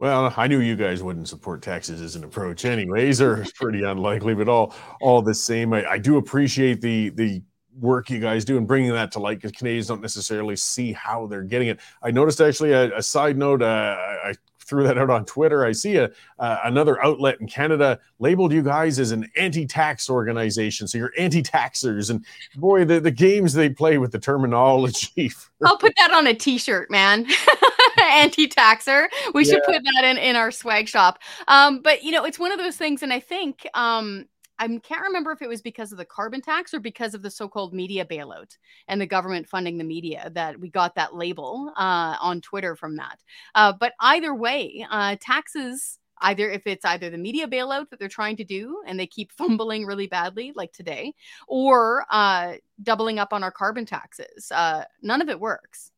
[0.00, 4.34] Well, I knew you guys wouldn't support taxes as an approach, anyways, or pretty unlikely.
[4.34, 7.42] But all all the same, I, I do appreciate the the
[7.78, 11.26] work you guys do and bringing that to light because Canadians don't necessarily see how
[11.26, 11.80] they're getting it.
[12.02, 13.60] I noticed actually a, a side note.
[13.60, 14.34] Uh, I
[14.70, 15.66] threw that out on Twitter.
[15.66, 20.86] I see a uh, another outlet in Canada labeled you guys as an anti-tax organization,
[20.86, 22.08] so you're anti-taxers.
[22.08, 25.28] And boy, the, the games they play with the terminology.
[25.58, 25.66] For...
[25.66, 27.26] I'll put that on a T-shirt, man.
[28.00, 29.10] anti-taxer.
[29.34, 29.54] We yeah.
[29.54, 31.18] should put that in in our swag shop.
[31.48, 34.26] Um, but you know, it's one of those things, and I think um,
[34.60, 37.30] I can't remember if it was because of the carbon tax or because of the
[37.30, 42.16] so-called media bailout and the government funding the media that we got that label uh,
[42.20, 43.18] on Twitter from that.
[43.54, 48.08] Uh, but either way, uh, taxes either if it's either the media bailout that they're
[48.08, 51.14] trying to do and they keep fumbling really badly like today
[51.48, 55.92] or uh, doubling up on our carbon taxes uh, none of it works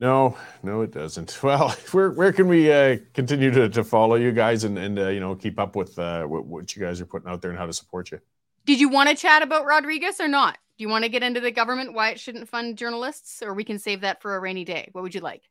[0.00, 1.38] no, no, it doesn't.
[1.42, 5.08] Well, where where can we uh, continue to, to follow you guys and and uh,
[5.08, 7.58] you know keep up with uh, what, what you guys are putting out there and
[7.58, 8.20] how to support you?
[8.64, 10.58] Did you want to chat about Rodriguez or not?
[10.76, 13.64] Do you want to get into the government why it shouldn't fund journalists, or we
[13.64, 14.90] can save that for a rainy day?
[14.92, 15.42] What would you like?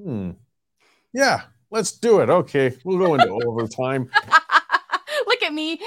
[0.00, 0.32] Hmm.
[1.12, 2.30] Yeah, let's do it.
[2.30, 4.10] Okay, we'll go into overtime.
[5.58, 5.80] Me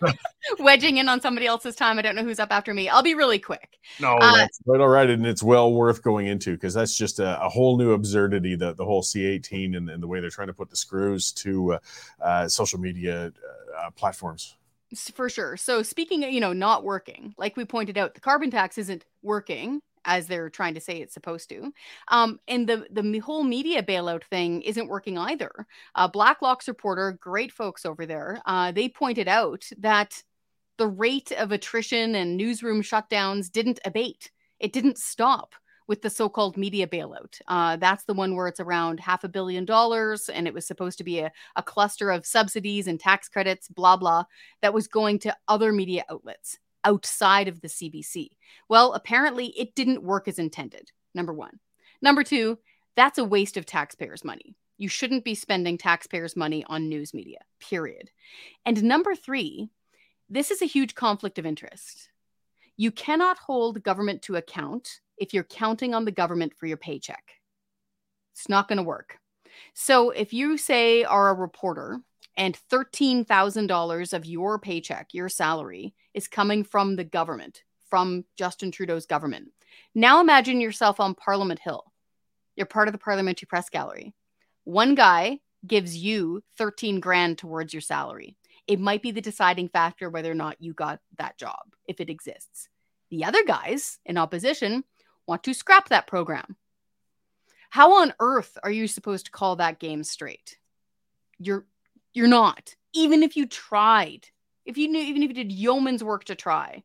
[0.60, 1.98] wedging in on somebody else's time.
[1.98, 2.88] I don't know who's up after me.
[2.88, 3.80] I'll be really quick.
[3.98, 4.80] No, uh, that's right.
[4.80, 5.10] All right.
[5.10, 8.74] And it's well worth going into because that's just a, a, whole new absurdity the,
[8.74, 11.78] the whole C18 and, and, the way they're trying to put the screws to uh,
[12.20, 13.32] uh, social media
[13.76, 14.56] uh, platforms.
[15.12, 15.56] For sure.
[15.56, 19.04] So, speaking of, you know, not working, like we pointed out, the carbon tax isn't
[19.22, 21.70] working as they're trying to say it's supposed to.
[22.08, 25.66] Um, and the the whole media bailout thing isn't working either.
[25.94, 30.22] Uh, Blacklock's reporter, great folks over there, uh, they pointed out that
[30.78, 34.30] the rate of attrition and newsroom shutdowns didn't abate.
[34.58, 35.54] It didn't stop
[35.88, 37.40] with the so-called media bailout.
[37.48, 40.98] Uh, that's the one where it's around half a billion dollars, and it was supposed
[40.98, 44.24] to be a, a cluster of subsidies and tax credits, blah blah,
[44.62, 48.30] that was going to other media outlets outside of the CBC.
[48.68, 51.58] Well, apparently it didn't work as intended, number one.
[52.00, 52.58] Number two,
[52.96, 54.56] that's a waste of taxpayers' money.
[54.76, 58.10] You shouldn't be spending taxpayers' money on news media, period.
[58.64, 59.70] And number three,
[60.30, 62.10] this is a huge conflict of interest.
[62.76, 67.24] You cannot hold government to account if you're counting on the government for your paycheck.
[68.34, 69.18] It's not going to work.
[69.74, 72.00] So if you say are a reporter
[72.38, 79.06] and $13,000 of your paycheck, your salary, is coming from the government, from Justin Trudeau's
[79.06, 79.48] government.
[79.94, 81.92] Now imagine yourself on Parliament Hill.
[82.54, 84.14] You're part of the parliamentary press gallery.
[84.64, 88.36] One guy gives you 13 grand towards your salary.
[88.68, 92.10] It might be the deciding factor whether or not you got that job, if it
[92.10, 92.68] exists.
[93.10, 94.84] The other guys in opposition
[95.26, 96.56] want to scrap that program.
[97.70, 100.58] How on earth are you supposed to call that game straight?
[101.38, 101.66] You're
[102.18, 102.74] you're not.
[102.94, 104.26] Even if you tried,
[104.66, 106.82] if you knew, even if you did yeoman's work to try,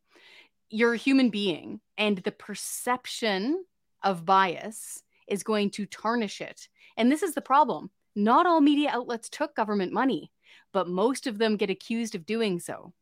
[0.69, 3.65] you're a human being, and the perception
[4.03, 6.67] of bias is going to tarnish it.
[6.97, 7.89] And this is the problem.
[8.15, 10.31] Not all media outlets took government money,
[10.71, 12.93] but most of them get accused of doing so.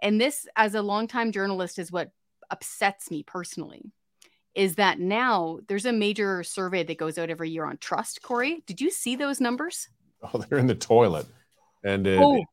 [0.00, 2.12] And this, as a longtime journalist, is what
[2.48, 3.90] upsets me personally.
[4.54, 8.62] Is that now there's a major survey that goes out every year on trust, Cory?
[8.68, 9.88] Did you see those numbers?
[10.22, 11.26] Oh, they're in the toilet.
[11.86, 12.44] And oh,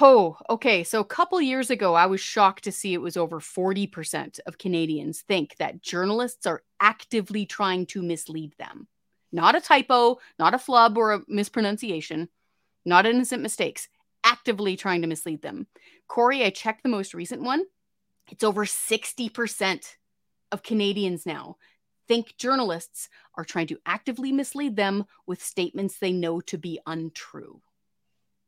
[0.00, 0.82] oh, okay.
[0.82, 4.58] So a couple years ago, I was shocked to see it was over 40% of
[4.58, 8.88] Canadians think that journalists are actively trying to mislead them.
[9.30, 12.28] Not a typo, not a flub or a mispronunciation,
[12.84, 13.88] not innocent mistakes,
[14.24, 15.68] actively trying to mislead them.
[16.08, 17.64] Cory, I checked the most recent one.
[18.30, 19.96] It's over 60%
[20.50, 21.58] of Canadians now
[22.06, 27.62] think journalists are trying to actively mislead them with statements they know to be untrue.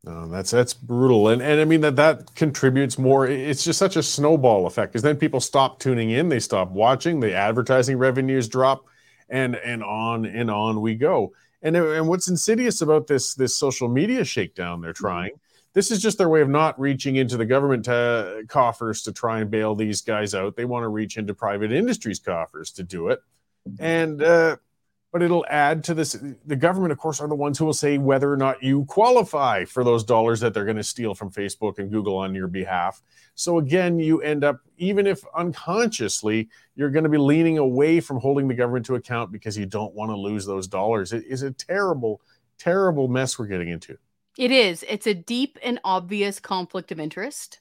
[0.06, 3.26] No, that's that's brutal, and and I mean that that contributes more.
[3.26, 7.18] It's just such a snowball effect because then people stop tuning in, they stop watching,
[7.18, 8.84] the advertising revenues drop,
[9.28, 11.32] and and on and on we go.
[11.60, 15.04] And and what's insidious about this this social media shakedown they're mm-hmm.
[15.04, 15.40] trying,
[15.72, 19.40] this is just their way of not reaching into the government uh, coffers to try
[19.40, 20.54] and bail these guys out.
[20.54, 23.18] They want to reach into private industries coffers to do it,
[23.80, 24.56] and uh,
[25.16, 26.14] but it'll add to this.
[26.44, 29.64] The government, of course, are the ones who will say whether or not you qualify
[29.64, 33.00] for those dollars that they're going to steal from Facebook and Google on your behalf.
[33.34, 38.20] So again, you end up, even if unconsciously, you're going to be leaning away from
[38.20, 41.14] holding the government to account because you don't want to lose those dollars.
[41.14, 42.20] It is a terrible,
[42.58, 43.96] terrible mess we're getting into.
[44.36, 44.84] It is.
[44.86, 47.60] It's a deep and obvious conflict of interest.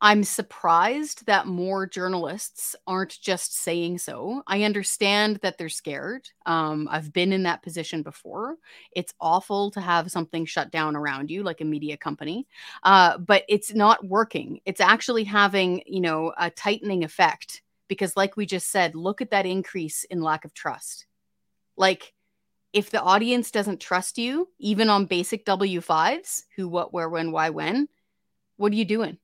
[0.00, 4.42] I'm surprised that more journalists aren't just saying so.
[4.46, 6.28] I understand that they're scared.
[6.44, 8.56] Um, I've been in that position before.
[8.92, 12.46] It's awful to have something shut down around you, like a media company,
[12.82, 14.60] uh, but it's not working.
[14.66, 19.30] It's actually having, you know, a tightening effect because, like we just said, look at
[19.30, 21.06] that increase in lack of trust.
[21.74, 22.12] Like,
[22.74, 27.48] if the audience doesn't trust you, even on basic W5s, who, what, where, when, why,
[27.48, 27.88] when,
[28.58, 29.16] what are you doing?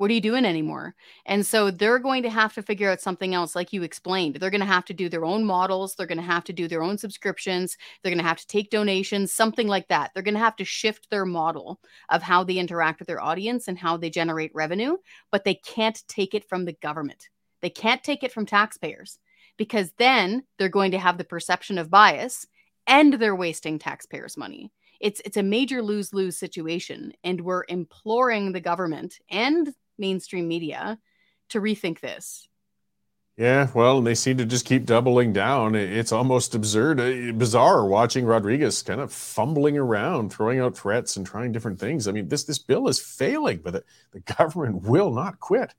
[0.00, 0.94] What are you doing anymore?
[1.26, 4.36] And so they're going to have to figure out something else, like you explained.
[4.36, 5.94] They're going to have to do their own models.
[5.94, 7.76] They're going to have to do their own subscriptions.
[8.02, 10.12] They're going to have to take donations, something like that.
[10.14, 13.68] They're going to have to shift their model of how they interact with their audience
[13.68, 14.96] and how they generate revenue,
[15.30, 17.28] but they can't take it from the government.
[17.60, 19.18] They can't take it from taxpayers
[19.58, 22.46] because then they're going to have the perception of bias
[22.86, 24.72] and they're wasting taxpayers' money.
[24.98, 30.98] It's it's a major lose-lose situation and we're imploring the government and mainstream media
[31.50, 32.48] to rethink this.
[33.36, 35.74] Yeah, well, and they seem to just keep doubling down.
[35.74, 41.24] It's almost absurd, uh, bizarre watching Rodriguez kind of fumbling around, throwing out threats and
[41.24, 42.06] trying different things.
[42.06, 45.74] I mean, this this bill is failing, but the, the government will not quit.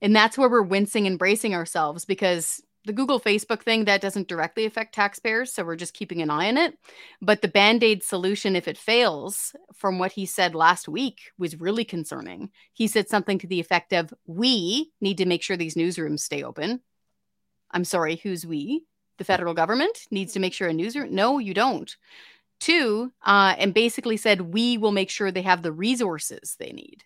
[0.00, 4.28] And that's where we're wincing and bracing ourselves because the Google Facebook thing that doesn't
[4.28, 6.76] directly affect taxpayers, so we're just keeping an eye on it.
[7.20, 11.84] But the band-aid solution if it fails, from what he said last week was really
[11.84, 12.50] concerning.
[12.72, 16.42] He said something to the effect of we need to make sure these newsrooms stay
[16.42, 16.80] open.
[17.70, 18.84] I'm sorry, who's we?
[19.18, 21.96] The federal government needs to make sure a newsroom No, you don't.
[22.58, 27.04] Two, uh, and basically said we will make sure they have the resources they need.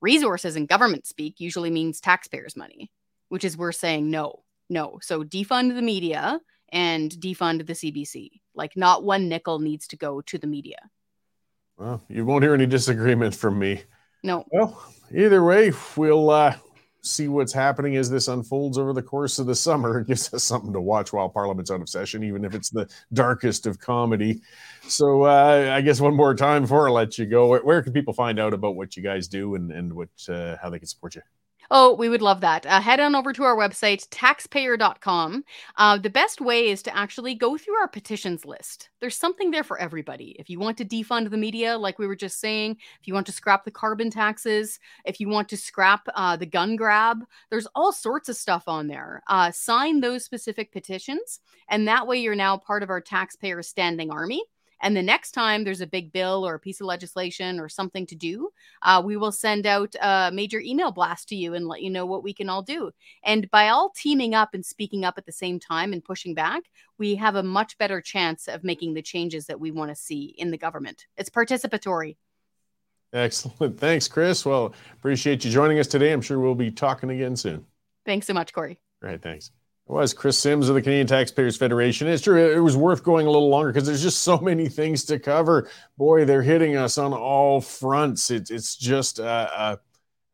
[0.00, 2.90] Resources in government speak usually means taxpayers' money,
[3.28, 4.98] which is we're saying no no.
[5.02, 6.40] So defund the media
[6.72, 8.40] and defund the CBC.
[8.54, 10.78] Like not one nickel needs to go to the media.
[11.76, 13.82] Well, you won't hear any disagreement from me.
[14.22, 14.44] No.
[14.52, 14.82] Well,
[15.14, 16.54] either way, we'll uh,
[17.02, 20.00] see what's happening as this unfolds over the course of the summer.
[20.00, 22.88] It gives us something to watch while Parliament's out of session, even if it's the
[23.12, 24.42] darkest of comedy.
[24.88, 27.92] So, uh, I guess one more time before I let you go, where, where, can
[27.92, 30.88] people find out about what you guys do and and what uh, how they can
[30.88, 31.22] support you?
[31.72, 32.66] Oh, we would love that.
[32.66, 35.44] Uh, head on over to our website, taxpayer.com.
[35.76, 38.90] Uh, the best way is to actually go through our petitions list.
[39.00, 40.34] There's something there for everybody.
[40.40, 43.26] If you want to defund the media, like we were just saying, if you want
[43.26, 47.18] to scrap the carbon taxes, if you want to scrap uh, the gun grab,
[47.50, 49.22] there's all sorts of stuff on there.
[49.28, 54.10] Uh, sign those specific petitions, and that way you're now part of our taxpayer standing
[54.10, 54.42] army.
[54.80, 58.06] And the next time there's a big bill or a piece of legislation or something
[58.06, 58.50] to do,
[58.82, 62.06] uh, we will send out a major email blast to you and let you know
[62.06, 62.90] what we can all do.
[63.22, 66.62] And by all teaming up and speaking up at the same time and pushing back,
[66.98, 70.34] we have a much better chance of making the changes that we want to see
[70.38, 71.06] in the government.
[71.16, 72.16] It's participatory.
[73.12, 73.78] Excellent.
[73.78, 74.46] Thanks, Kris.
[74.46, 76.12] Well, appreciate you joining us today.
[76.12, 77.66] I'm sure we'll be talking again soon.
[78.06, 78.78] Thanks so much, Cory.
[79.02, 79.20] All right.
[79.20, 79.50] Thanks
[79.90, 82.06] was Kris Sims of the Canadian Taxpayers Federation.
[82.06, 85.04] It's true, it was worth going a little longer because there's just so many things
[85.06, 85.68] to cover.
[85.98, 88.30] Boy, they're hitting us on all fronts.
[88.30, 89.78] It, it's just a, a,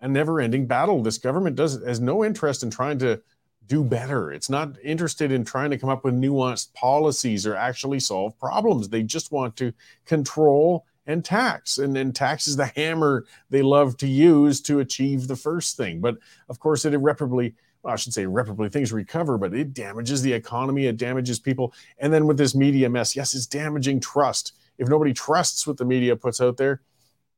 [0.03, 1.03] a never ending battle.
[1.03, 3.21] This government does has no interest in trying to
[3.67, 4.31] do better.
[4.31, 8.89] It's not interested in trying to come up with nuanced policies or actually solve problems.
[8.89, 9.73] They just want to
[10.05, 11.79] control and tax.
[11.79, 16.01] And then tax is the hammer they love to use to achieve the first thing.
[16.01, 17.55] But of course, it irreparably
[17.87, 21.73] I should say irreparably things recover, but it damages the economy, it damages people.
[21.99, 24.53] And then with this media mess, yes, it's damaging trust.
[24.79, 26.83] If nobody trusts what the media puts out there,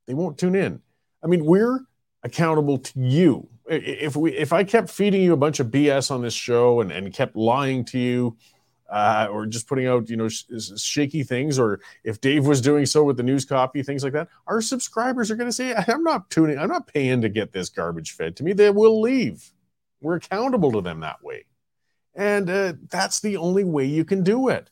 [0.07, 0.81] they won't tune in.
[1.23, 1.81] I mean, we're
[2.23, 3.49] accountable to you.
[3.67, 6.91] If we if I kept feeding you a bunch of BS on this show and,
[6.91, 8.37] and kept lying to you,
[8.89, 10.45] uh, or just putting out you know sh-
[10.77, 14.29] shaky things, or if Dave was doing so with the news copy, things like that,
[14.47, 16.59] our subscribers are going to say, "I'm not tuning.
[16.59, 19.53] I'm not paying to get this garbage fed to me." They will leave.
[20.01, 21.45] We're accountable to them that way.
[22.15, 24.71] And uh, that's the only way you can do it.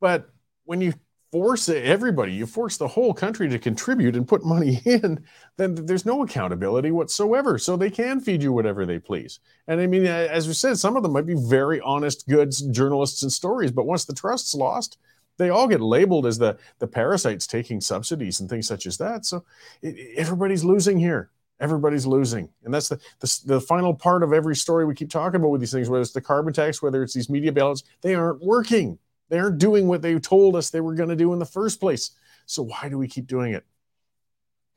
[0.00, 0.30] But
[0.64, 0.94] when you
[1.32, 5.24] force everybody, you force the whole country to contribute and put money in,
[5.56, 7.58] then there's no accountability whatsoever.
[7.58, 9.40] So they can feed you whatever they please.
[9.66, 13.22] And I mean, as we said, some of them might be very honest, good journalists
[13.22, 14.98] and stories, but once the trust's lost,
[15.36, 19.24] they all get labeled as the the parasites taking subsidies and things such as that.
[19.24, 19.44] So
[19.82, 21.30] it, everybody's losing here
[21.60, 22.48] everybody's losing.
[22.64, 25.60] And that's the, the, the final part of every story we keep talking about with
[25.60, 28.98] these things whether it's the carbon tax whether it's these media ballots they aren't working.
[29.28, 31.80] They aren't doing what they told us they were going to do in the first
[31.80, 32.12] place.
[32.46, 33.64] So why do we keep doing it?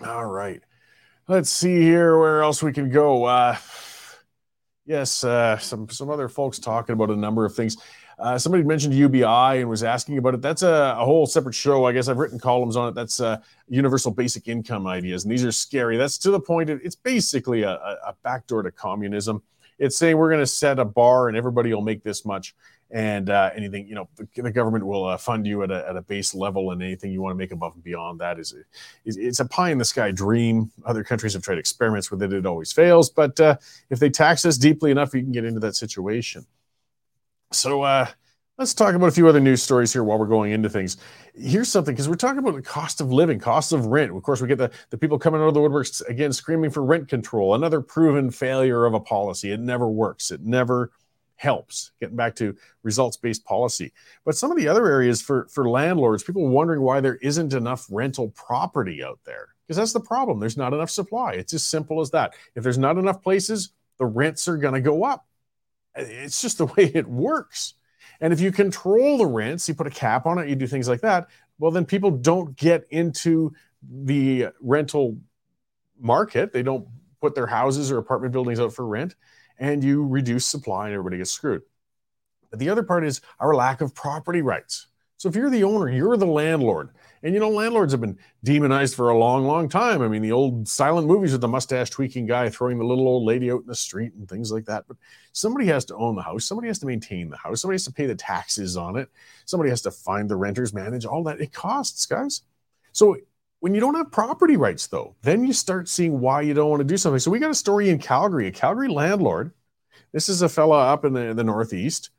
[0.05, 0.61] All right.
[1.27, 3.23] Let's see here where else we can go.
[3.23, 3.55] Uh,
[4.85, 7.77] yes uh, some some other folks talking about a number of things
[8.21, 9.25] uh, somebody mentioned UBI
[9.59, 10.41] and was asking about it.
[10.41, 11.85] That's a, a, whole separate show.
[11.85, 12.93] I guess I've written columns on it.
[12.93, 15.97] That's uh, universal basic income ideas, and these are scary.
[15.97, 16.69] That's to the point.
[16.69, 19.41] It's basically a, a backdoor to communism.
[19.79, 22.53] It's saying we're going to set a bar and everybody will make this much,
[22.91, 25.95] and uh, anything you know, the, the government will uh, fund you at a, at
[25.95, 28.53] a base level, and anything you want to make above and beyond that is,
[29.03, 30.71] is it's a pie in the sky dream.
[30.85, 33.09] Other countries have tried experiments with it; it always fails.
[33.09, 33.57] But uh,
[33.89, 36.45] if they tax us deeply enough, we can get into that situation.
[37.53, 38.07] So uh,
[38.57, 40.97] let's talk about a few other news stories here while we're going into things.
[41.35, 44.15] Here's something because we're talking about the cost of living, cost of rent.
[44.15, 46.83] Of course, we get the, the people coming out of the woodworks again screaming for
[46.83, 49.51] rent control, another proven failure of a policy.
[49.51, 50.91] It never works, it never
[51.35, 51.91] helps.
[51.99, 53.91] Getting back to results based policy.
[54.23, 57.87] But some of the other areas for, for landlords, people wondering why there isn't enough
[57.89, 59.47] rental property out there.
[59.67, 60.39] Because that's the problem.
[60.39, 61.33] There's not enough supply.
[61.33, 62.33] It's as simple as that.
[62.55, 65.25] If there's not enough places, the rents are going to go up
[65.95, 67.75] it's just the way it works.
[68.19, 70.87] And if you control the rents, you put a cap on it, you do things
[70.87, 71.29] like that,
[71.59, 75.17] well, then people don't get into the rental
[75.99, 76.53] market.
[76.53, 76.87] They don't
[77.21, 79.15] put their houses or apartment buildings out for rent,
[79.59, 81.61] and you reduce supply and everybody gets screwed.
[82.49, 84.87] But the other part is our lack of property rights.
[85.21, 86.89] So if you're the owner, you're the landlord.
[87.21, 90.01] And you know, landlords have been demonized for a long, long time.
[90.01, 93.23] I mean, the old silent movies with the mustache tweaking guy throwing the little old
[93.23, 94.85] lady out in the street and things like that.
[94.87, 94.97] But
[95.31, 96.45] somebody has to own the house.
[96.45, 97.61] Somebody has to maintain the house.
[97.61, 99.11] Somebody has to pay the taxes on it.
[99.45, 101.39] Somebody has to find the renters, manage all that.
[101.39, 102.41] It costs, guys.
[102.91, 103.15] So
[103.59, 106.79] when you don't have property rights, though, then you start seeing why you don't want
[106.79, 107.19] to do something.
[107.19, 109.51] So we got a story in Calgary, a Calgary landlord.
[110.13, 112.09] This is a fella up in the, the Northeast.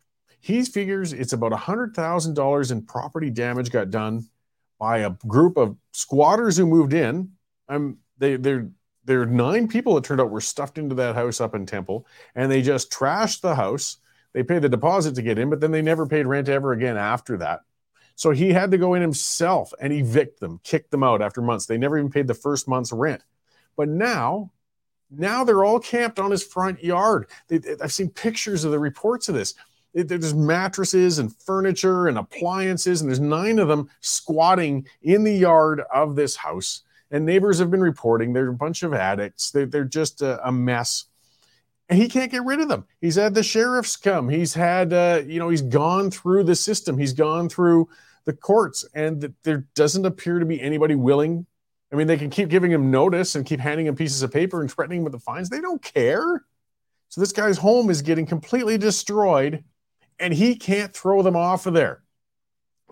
[0.43, 4.27] He figures it's about $100,000 in property damage got done
[4.77, 7.31] by a group of squatters who moved in.
[7.69, 8.69] Um, they they're
[9.05, 12.07] there are nine people it turned out were stuffed into that house up in Temple,
[12.35, 13.99] and they just trashed the house.
[14.33, 16.97] They paid the deposit to get in, but then they never paid rent ever again
[16.97, 17.61] after that.
[18.17, 21.67] So he had to go in himself and evict them, kick them out after months.
[21.67, 23.23] They never even paid the first month's rent.
[23.77, 24.51] But now,
[25.09, 27.29] now they're all camped on his front yard.
[27.47, 29.55] They, I've seen pictures of the reports of this
[29.95, 35.83] there's mattresses and furniture and appliances, and there's nine of them squatting in the yard
[35.93, 36.83] of this house.
[37.11, 39.51] And neighbors have been reporting they're a bunch of addicts.
[39.51, 41.05] They're, they're just a, a mess.
[41.91, 42.87] And he can't get rid of them.
[43.03, 44.31] He's had the sheriffs come.
[44.31, 46.97] He's had, uh, you know, he's gone through the system.
[46.97, 47.91] He's gone through
[48.25, 51.45] the courts, and there doesn't appear to be anybody willing.
[51.93, 54.61] I mean, they can keep giving him notice and keep handing him pieces of paper
[54.61, 55.51] and threatening him with the fines.
[55.51, 56.45] They don't care.
[57.09, 59.65] So this guy's home is getting completely destroyed
[60.23, 62.03] and he can't throw them off of there.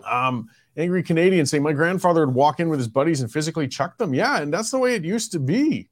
[0.05, 3.97] Um, angry Canadians say, My grandfather would walk in with his buddies and physically chuck
[3.97, 4.13] them.
[4.13, 5.89] Yeah, and that's the way it used to be.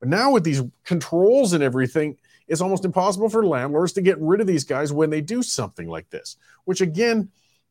[0.00, 2.16] But now with these controls and everything,
[2.48, 5.88] it's almost impossible for landlords to get rid of these guys when they do something
[5.88, 7.30] like this, which again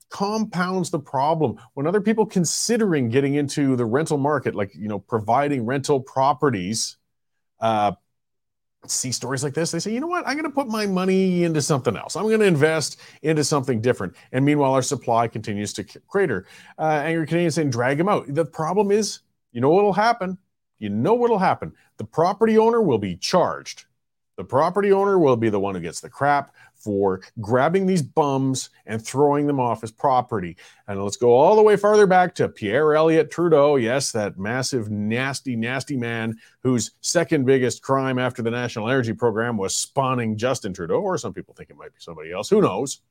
[0.10, 1.60] compounds the problem.
[1.74, 6.98] When other people considering getting into the rental market, like you know, providing rental properties,
[7.60, 7.94] uh,
[8.88, 10.26] see stories like this, they say, you know what?
[10.28, 12.16] I'm going to put my money into something else.
[12.16, 14.16] I'm going to invest into something different.
[14.32, 16.46] And meanwhile, our supply continues to crater.
[16.78, 18.34] Uh, angry Canadians saying, drag them out.
[18.34, 19.20] The problem is,
[19.52, 20.38] you know what will happen?
[20.78, 21.74] You know what will happen?
[21.98, 23.86] The property owner will be charged.
[24.38, 28.70] The property owner will be the one who gets the crap for grabbing these bums
[28.86, 30.58] and throwing them off his property.
[30.88, 33.76] And let's go all the way farther back to Pierre Elliott Trudeau.
[33.76, 39.58] Yes, that massive, nasty, nasty man whose second biggest crime after the National Energy Program
[39.58, 42.50] was spawning Justin Trudeau, or some people think it might be somebody else.
[42.50, 43.02] Who knows?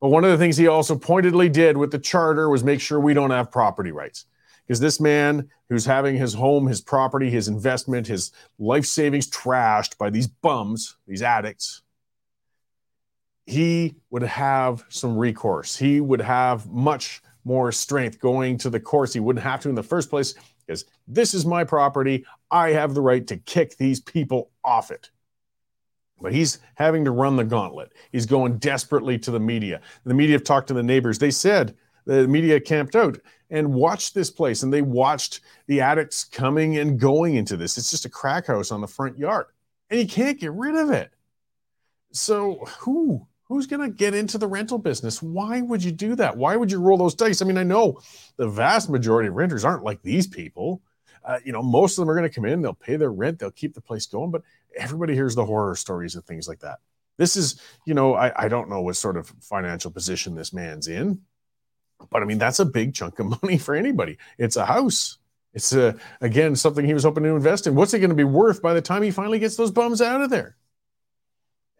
[0.00, 2.98] But one of the things he also pointedly did with the charter was make sure
[2.98, 4.24] we don't have property rights.
[4.66, 9.98] Because this man who's having his home, his property, his investment, his life savings trashed
[9.98, 11.82] by these bums, these addicts,
[13.50, 15.76] he would have some recourse.
[15.76, 19.12] He would have much more strength going to the courts.
[19.12, 20.34] He wouldn't have to in the first place
[20.66, 22.24] because this is my property.
[22.50, 25.10] I have the right to kick these people off it.
[26.20, 27.92] But he's having to run the gauntlet.
[28.12, 29.80] He's going desperately to the media.
[30.04, 31.18] The media have talked to the neighbors.
[31.18, 31.74] They said
[32.04, 33.18] the media camped out
[33.50, 37.78] and watched this place and they watched the addicts coming and going into this.
[37.78, 39.46] It's just a crack house on the front yard
[39.88, 41.10] and you can't get rid of it.
[42.12, 45.20] So, who who's going to get into the rental business?
[45.20, 46.36] Why would you do that?
[46.36, 47.42] Why would you roll those dice?
[47.42, 48.00] I mean, I know
[48.36, 50.80] the vast majority of renters aren't like these people.
[51.24, 53.40] Uh, you know, most of them are going to come in, they'll pay their rent,
[53.40, 54.42] they'll keep the place going, but
[54.76, 56.78] everybody hears the horror stories and things like that.
[57.18, 60.86] This is, you know, I, I don't know what sort of financial position this man's
[60.86, 61.20] in,
[62.08, 64.16] but I mean, that's a big chunk of money for anybody.
[64.38, 65.18] It's a house.
[65.54, 67.74] It's a, again, something he was hoping to invest in.
[67.74, 70.22] What's it going to be worth by the time he finally gets those bums out
[70.22, 70.56] of there?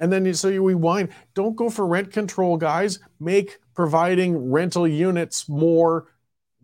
[0.01, 1.11] And then so you rewind.
[1.35, 2.99] Don't go for rent control, guys.
[3.21, 6.09] Make providing rental units more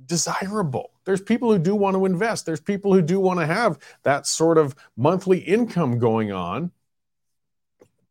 [0.07, 0.91] desirable.
[1.05, 2.47] There's people who do want to invest.
[2.47, 6.72] There's people who do want to have that sort of monthly income going on.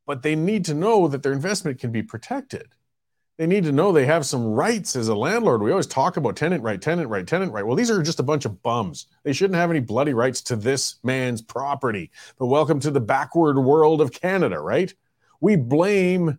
[0.06, 2.68] But they need to know that their investment can be protected.
[3.38, 5.62] They need to know they have some rights as a landlord.
[5.62, 7.66] We always talk about tenant right, tenant right, tenant right.
[7.66, 9.08] Well, these are just a bunch of bums.
[9.24, 12.12] They shouldn't have any bloody rights to this man's property.
[12.38, 14.94] But welcome to the backward world of Canada, right?
[15.42, 16.38] We blame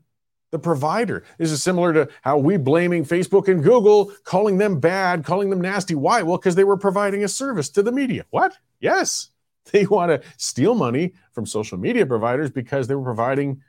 [0.53, 1.25] the provider.
[1.39, 5.61] This is similar to how we blaming Facebook and Google, calling them bad, calling them
[5.61, 5.95] nasty.
[5.95, 6.23] Why?
[6.23, 8.25] Well, because they were providing a service to the media.
[8.31, 8.57] What?
[8.81, 9.31] Yes.
[9.73, 13.63] They want to steal money from social media providers because they were providing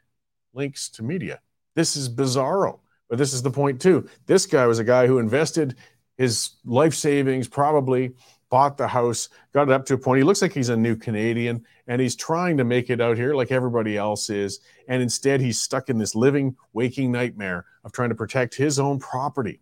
[0.53, 1.41] links to media.
[1.73, 2.82] This is bizarro.
[3.09, 4.07] But this is the point, too.
[4.28, 5.75] This guy was a guy who invested
[6.15, 8.13] his life savings probably
[8.50, 10.20] bought the house, got it up to a point.
[10.20, 13.34] He looks like he's a new Canadian and he's trying to make it out here
[13.34, 14.60] like everybody else is.
[14.88, 19.00] And instead, he's stuck in this living, waking nightmare of trying to protect his own
[19.00, 19.60] property.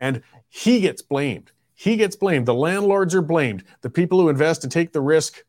[0.00, 1.52] And he gets blamed.
[1.74, 2.46] He gets blamed.
[2.46, 3.64] The landlords are blamed.
[3.80, 5.42] The people who invest and take the risk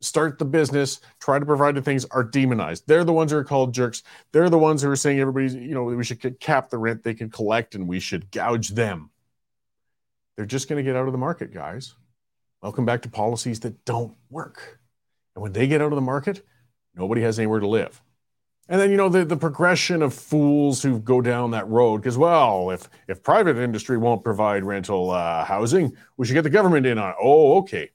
[0.00, 2.84] start the business, try to provide the things are demonized.
[2.86, 4.02] They're the ones who are called jerks.
[4.32, 7.14] They're the ones who are saying everybody's, you know, we should cap the rent they
[7.14, 9.10] can collect and we should gouge them.
[10.36, 11.94] They're just going to get out of the market, guys.
[12.62, 14.78] Welcome back to policies that don't work.
[15.34, 16.44] And when they get out of the market,
[16.94, 18.02] nobody has anywhere to live.
[18.68, 22.18] And then you know the, the progression of fools who go down that road because
[22.18, 26.84] well if if private industry won't provide rental uh, housing we should get the government
[26.84, 27.16] in on it.
[27.22, 27.90] Oh okay,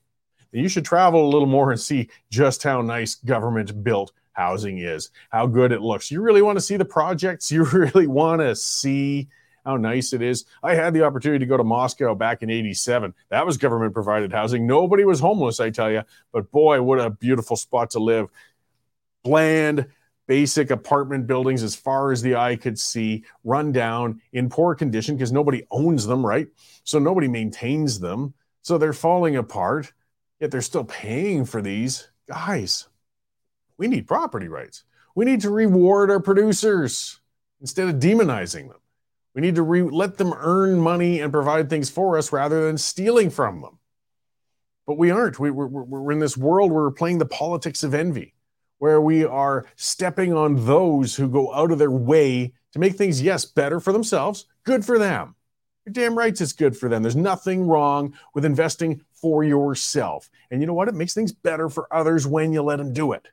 [0.50, 4.78] then you should travel a little more and see just how nice government built housing
[4.78, 6.10] is, how good it looks.
[6.10, 7.52] You really want to see the projects.
[7.52, 9.28] You really want to see
[9.64, 10.44] how nice it is.
[10.62, 13.14] I had the opportunity to go to Moscow back in 87.
[13.30, 14.66] That was government provided housing.
[14.66, 16.02] Nobody was homeless, I tell you.
[16.32, 18.28] But boy, what a beautiful spot to live.
[19.22, 19.86] Bland,
[20.26, 25.16] basic apartment buildings as far as the eye could see, run down in poor condition
[25.16, 26.48] because nobody owns them, right?
[26.84, 28.34] So nobody maintains them.
[28.62, 29.92] So they're falling apart,
[30.40, 32.08] yet they're still paying for these.
[32.28, 32.88] Guys,
[33.76, 34.84] we need property rights.
[35.14, 37.20] We need to reward our producers
[37.60, 38.81] instead of demonizing them.
[39.34, 42.76] We need to re- let them earn money and provide things for us rather than
[42.76, 43.78] stealing from them.
[44.86, 45.38] But we aren't.
[45.38, 48.34] We, we're, we're in this world where we're playing the politics of envy,
[48.78, 53.22] where we are stepping on those who go out of their way to make things,
[53.22, 55.34] yes, better for themselves, good for them.
[55.84, 57.02] You're damn right it's good for them.
[57.02, 60.30] There's nothing wrong with investing for yourself.
[60.50, 60.88] And you know what?
[60.88, 63.28] It makes things better for others when you let them do it.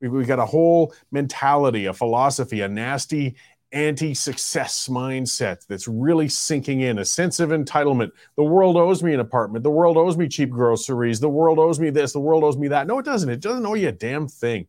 [0.00, 3.36] We've got a whole mentality, a philosophy, a nasty
[3.72, 8.10] anti success mindset that's really sinking in a sense of entitlement.
[8.36, 9.62] The world owes me an apartment.
[9.62, 11.20] The world owes me cheap groceries.
[11.20, 12.12] The world owes me this.
[12.12, 12.86] The world owes me that.
[12.86, 13.28] No, it doesn't.
[13.28, 14.66] It doesn't owe you a damn thing.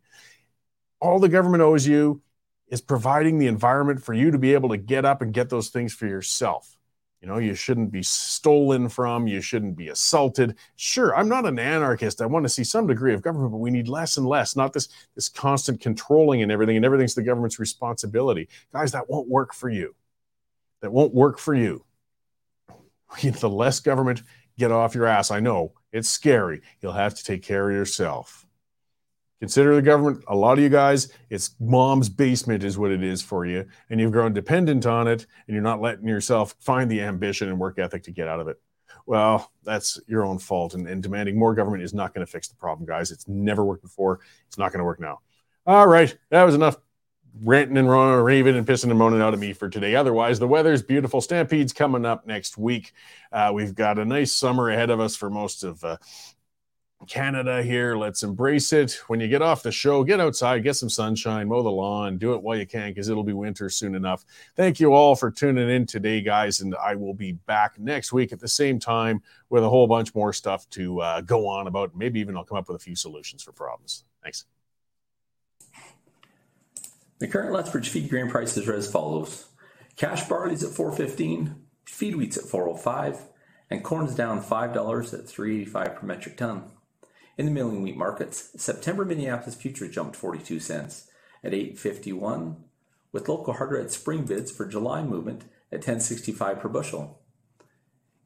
[1.00, 2.22] All the government owes you
[2.68, 5.70] is providing the environment for you to be able to get up and get those
[5.70, 6.78] things for yourself.
[7.22, 10.56] You know, you shouldn't be stolen from, you shouldn't be assaulted.
[10.76, 12.20] Sure, I'm not an anarchist.
[12.20, 14.74] I want to see some degree of government, but we need less and less, not
[14.74, 18.50] this this constant controlling and everything, and everything's the government's responsibility.
[18.74, 19.96] Guys, that won't work for you.
[20.82, 21.86] That won't work for you.
[23.22, 24.24] The less government,
[24.58, 25.32] get off your ass.
[25.32, 26.62] I know it's scary.
[26.80, 28.41] You'll have to take care of yourself.
[29.42, 33.24] Consider the government, a lot of you guys, it's mom's basement is what it is
[33.24, 33.66] for you.
[33.90, 37.60] And you've grown dependent on it and you're not letting yourself find the ambition and
[37.60, 38.62] work ethic to get out of it.
[39.08, 40.76] Well, that's your own fault.
[40.76, 43.10] And, and demanding more government is not going to fix the problem, guys.
[43.10, 44.20] It's never worked before.
[44.46, 45.22] It's not going to work now.
[45.66, 46.16] All right.
[46.30, 46.78] That was enough
[47.44, 49.96] ranting and raving and pissing and moaning out of me for today.
[49.96, 51.20] Otherwise, the weather's beautiful.
[51.20, 52.94] Stampede's coming up next week.
[53.32, 55.98] Uh, we've got a nice summer ahead of us for most of uh,
[57.08, 57.96] Canada here.
[57.96, 59.02] Let's embrace it.
[59.08, 62.34] When you get off the show, get outside, get some sunshine, mow the lawn, do
[62.34, 64.26] it while you can because it'll be winter soon enough.
[64.56, 66.62] Thank you all for tuning in today, guys.
[66.62, 70.14] And I will be back next week at the same time with a whole bunch
[70.16, 71.96] more stuff to uh, go on about.
[71.96, 74.04] Maybe even I'll come up with a few solutions for problems.
[74.24, 74.46] Thanks.
[77.20, 79.48] The current Lethbridge feed grain prices are as follows
[79.96, 83.22] cash barley's at 415 feed wheat's at 405
[83.70, 86.72] and corn's down $5 at 385 per metric ton.
[87.38, 91.08] In the milling wheat markets, September Minneapolis futures jumped 42 cents
[91.44, 92.56] at 8.51,
[93.12, 97.20] with local hard red spring bids for July movement at 10.65 per bushel.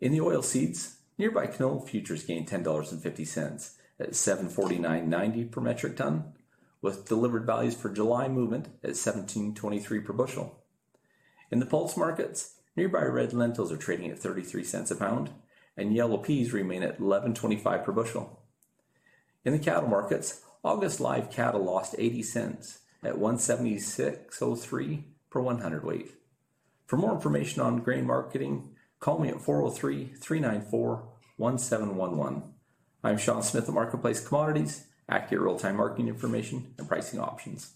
[0.02, 6.34] In the oil seeds, nearby canola futures gained $10.50 at 749.90 per metric ton,
[6.82, 10.64] with delivered values for July movement at 17.23 per bushel.
[11.52, 15.30] In the pulse markets, nearby red lentils are trading at 33 cents a pound,
[15.78, 18.45] and yellow peas remain at 11.25 per bushel.
[19.46, 26.12] In the cattle markets, August live cattle lost 80 cents at 176.03 per 100 weight.
[26.88, 32.44] For more information on grain marketing, call me at 403 394 1711.
[33.04, 37.74] I'm Sean Smith of Marketplace Commodities, accurate real time marketing information and pricing options.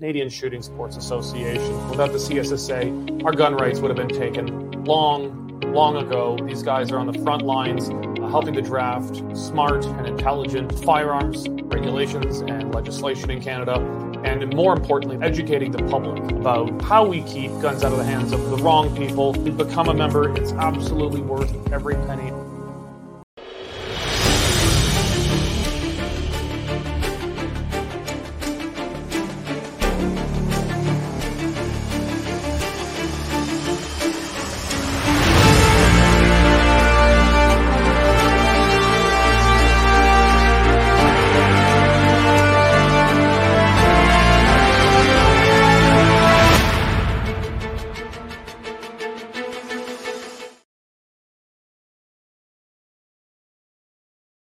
[0.00, 1.90] Canadian Shooting Sports Association.
[1.90, 6.38] Without the CSSA, our gun rights would have been taken long, long ago.
[6.46, 11.46] These guys are on the front lines uh, helping to draft smart and intelligent firearms
[11.48, 13.74] regulations and legislation in Canada,
[14.24, 18.32] and more importantly, educating the public about how we keep guns out of the hands
[18.32, 19.32] of the wrong people.
[19.34, 22.32] To become a member, it's absolutely worth every penny.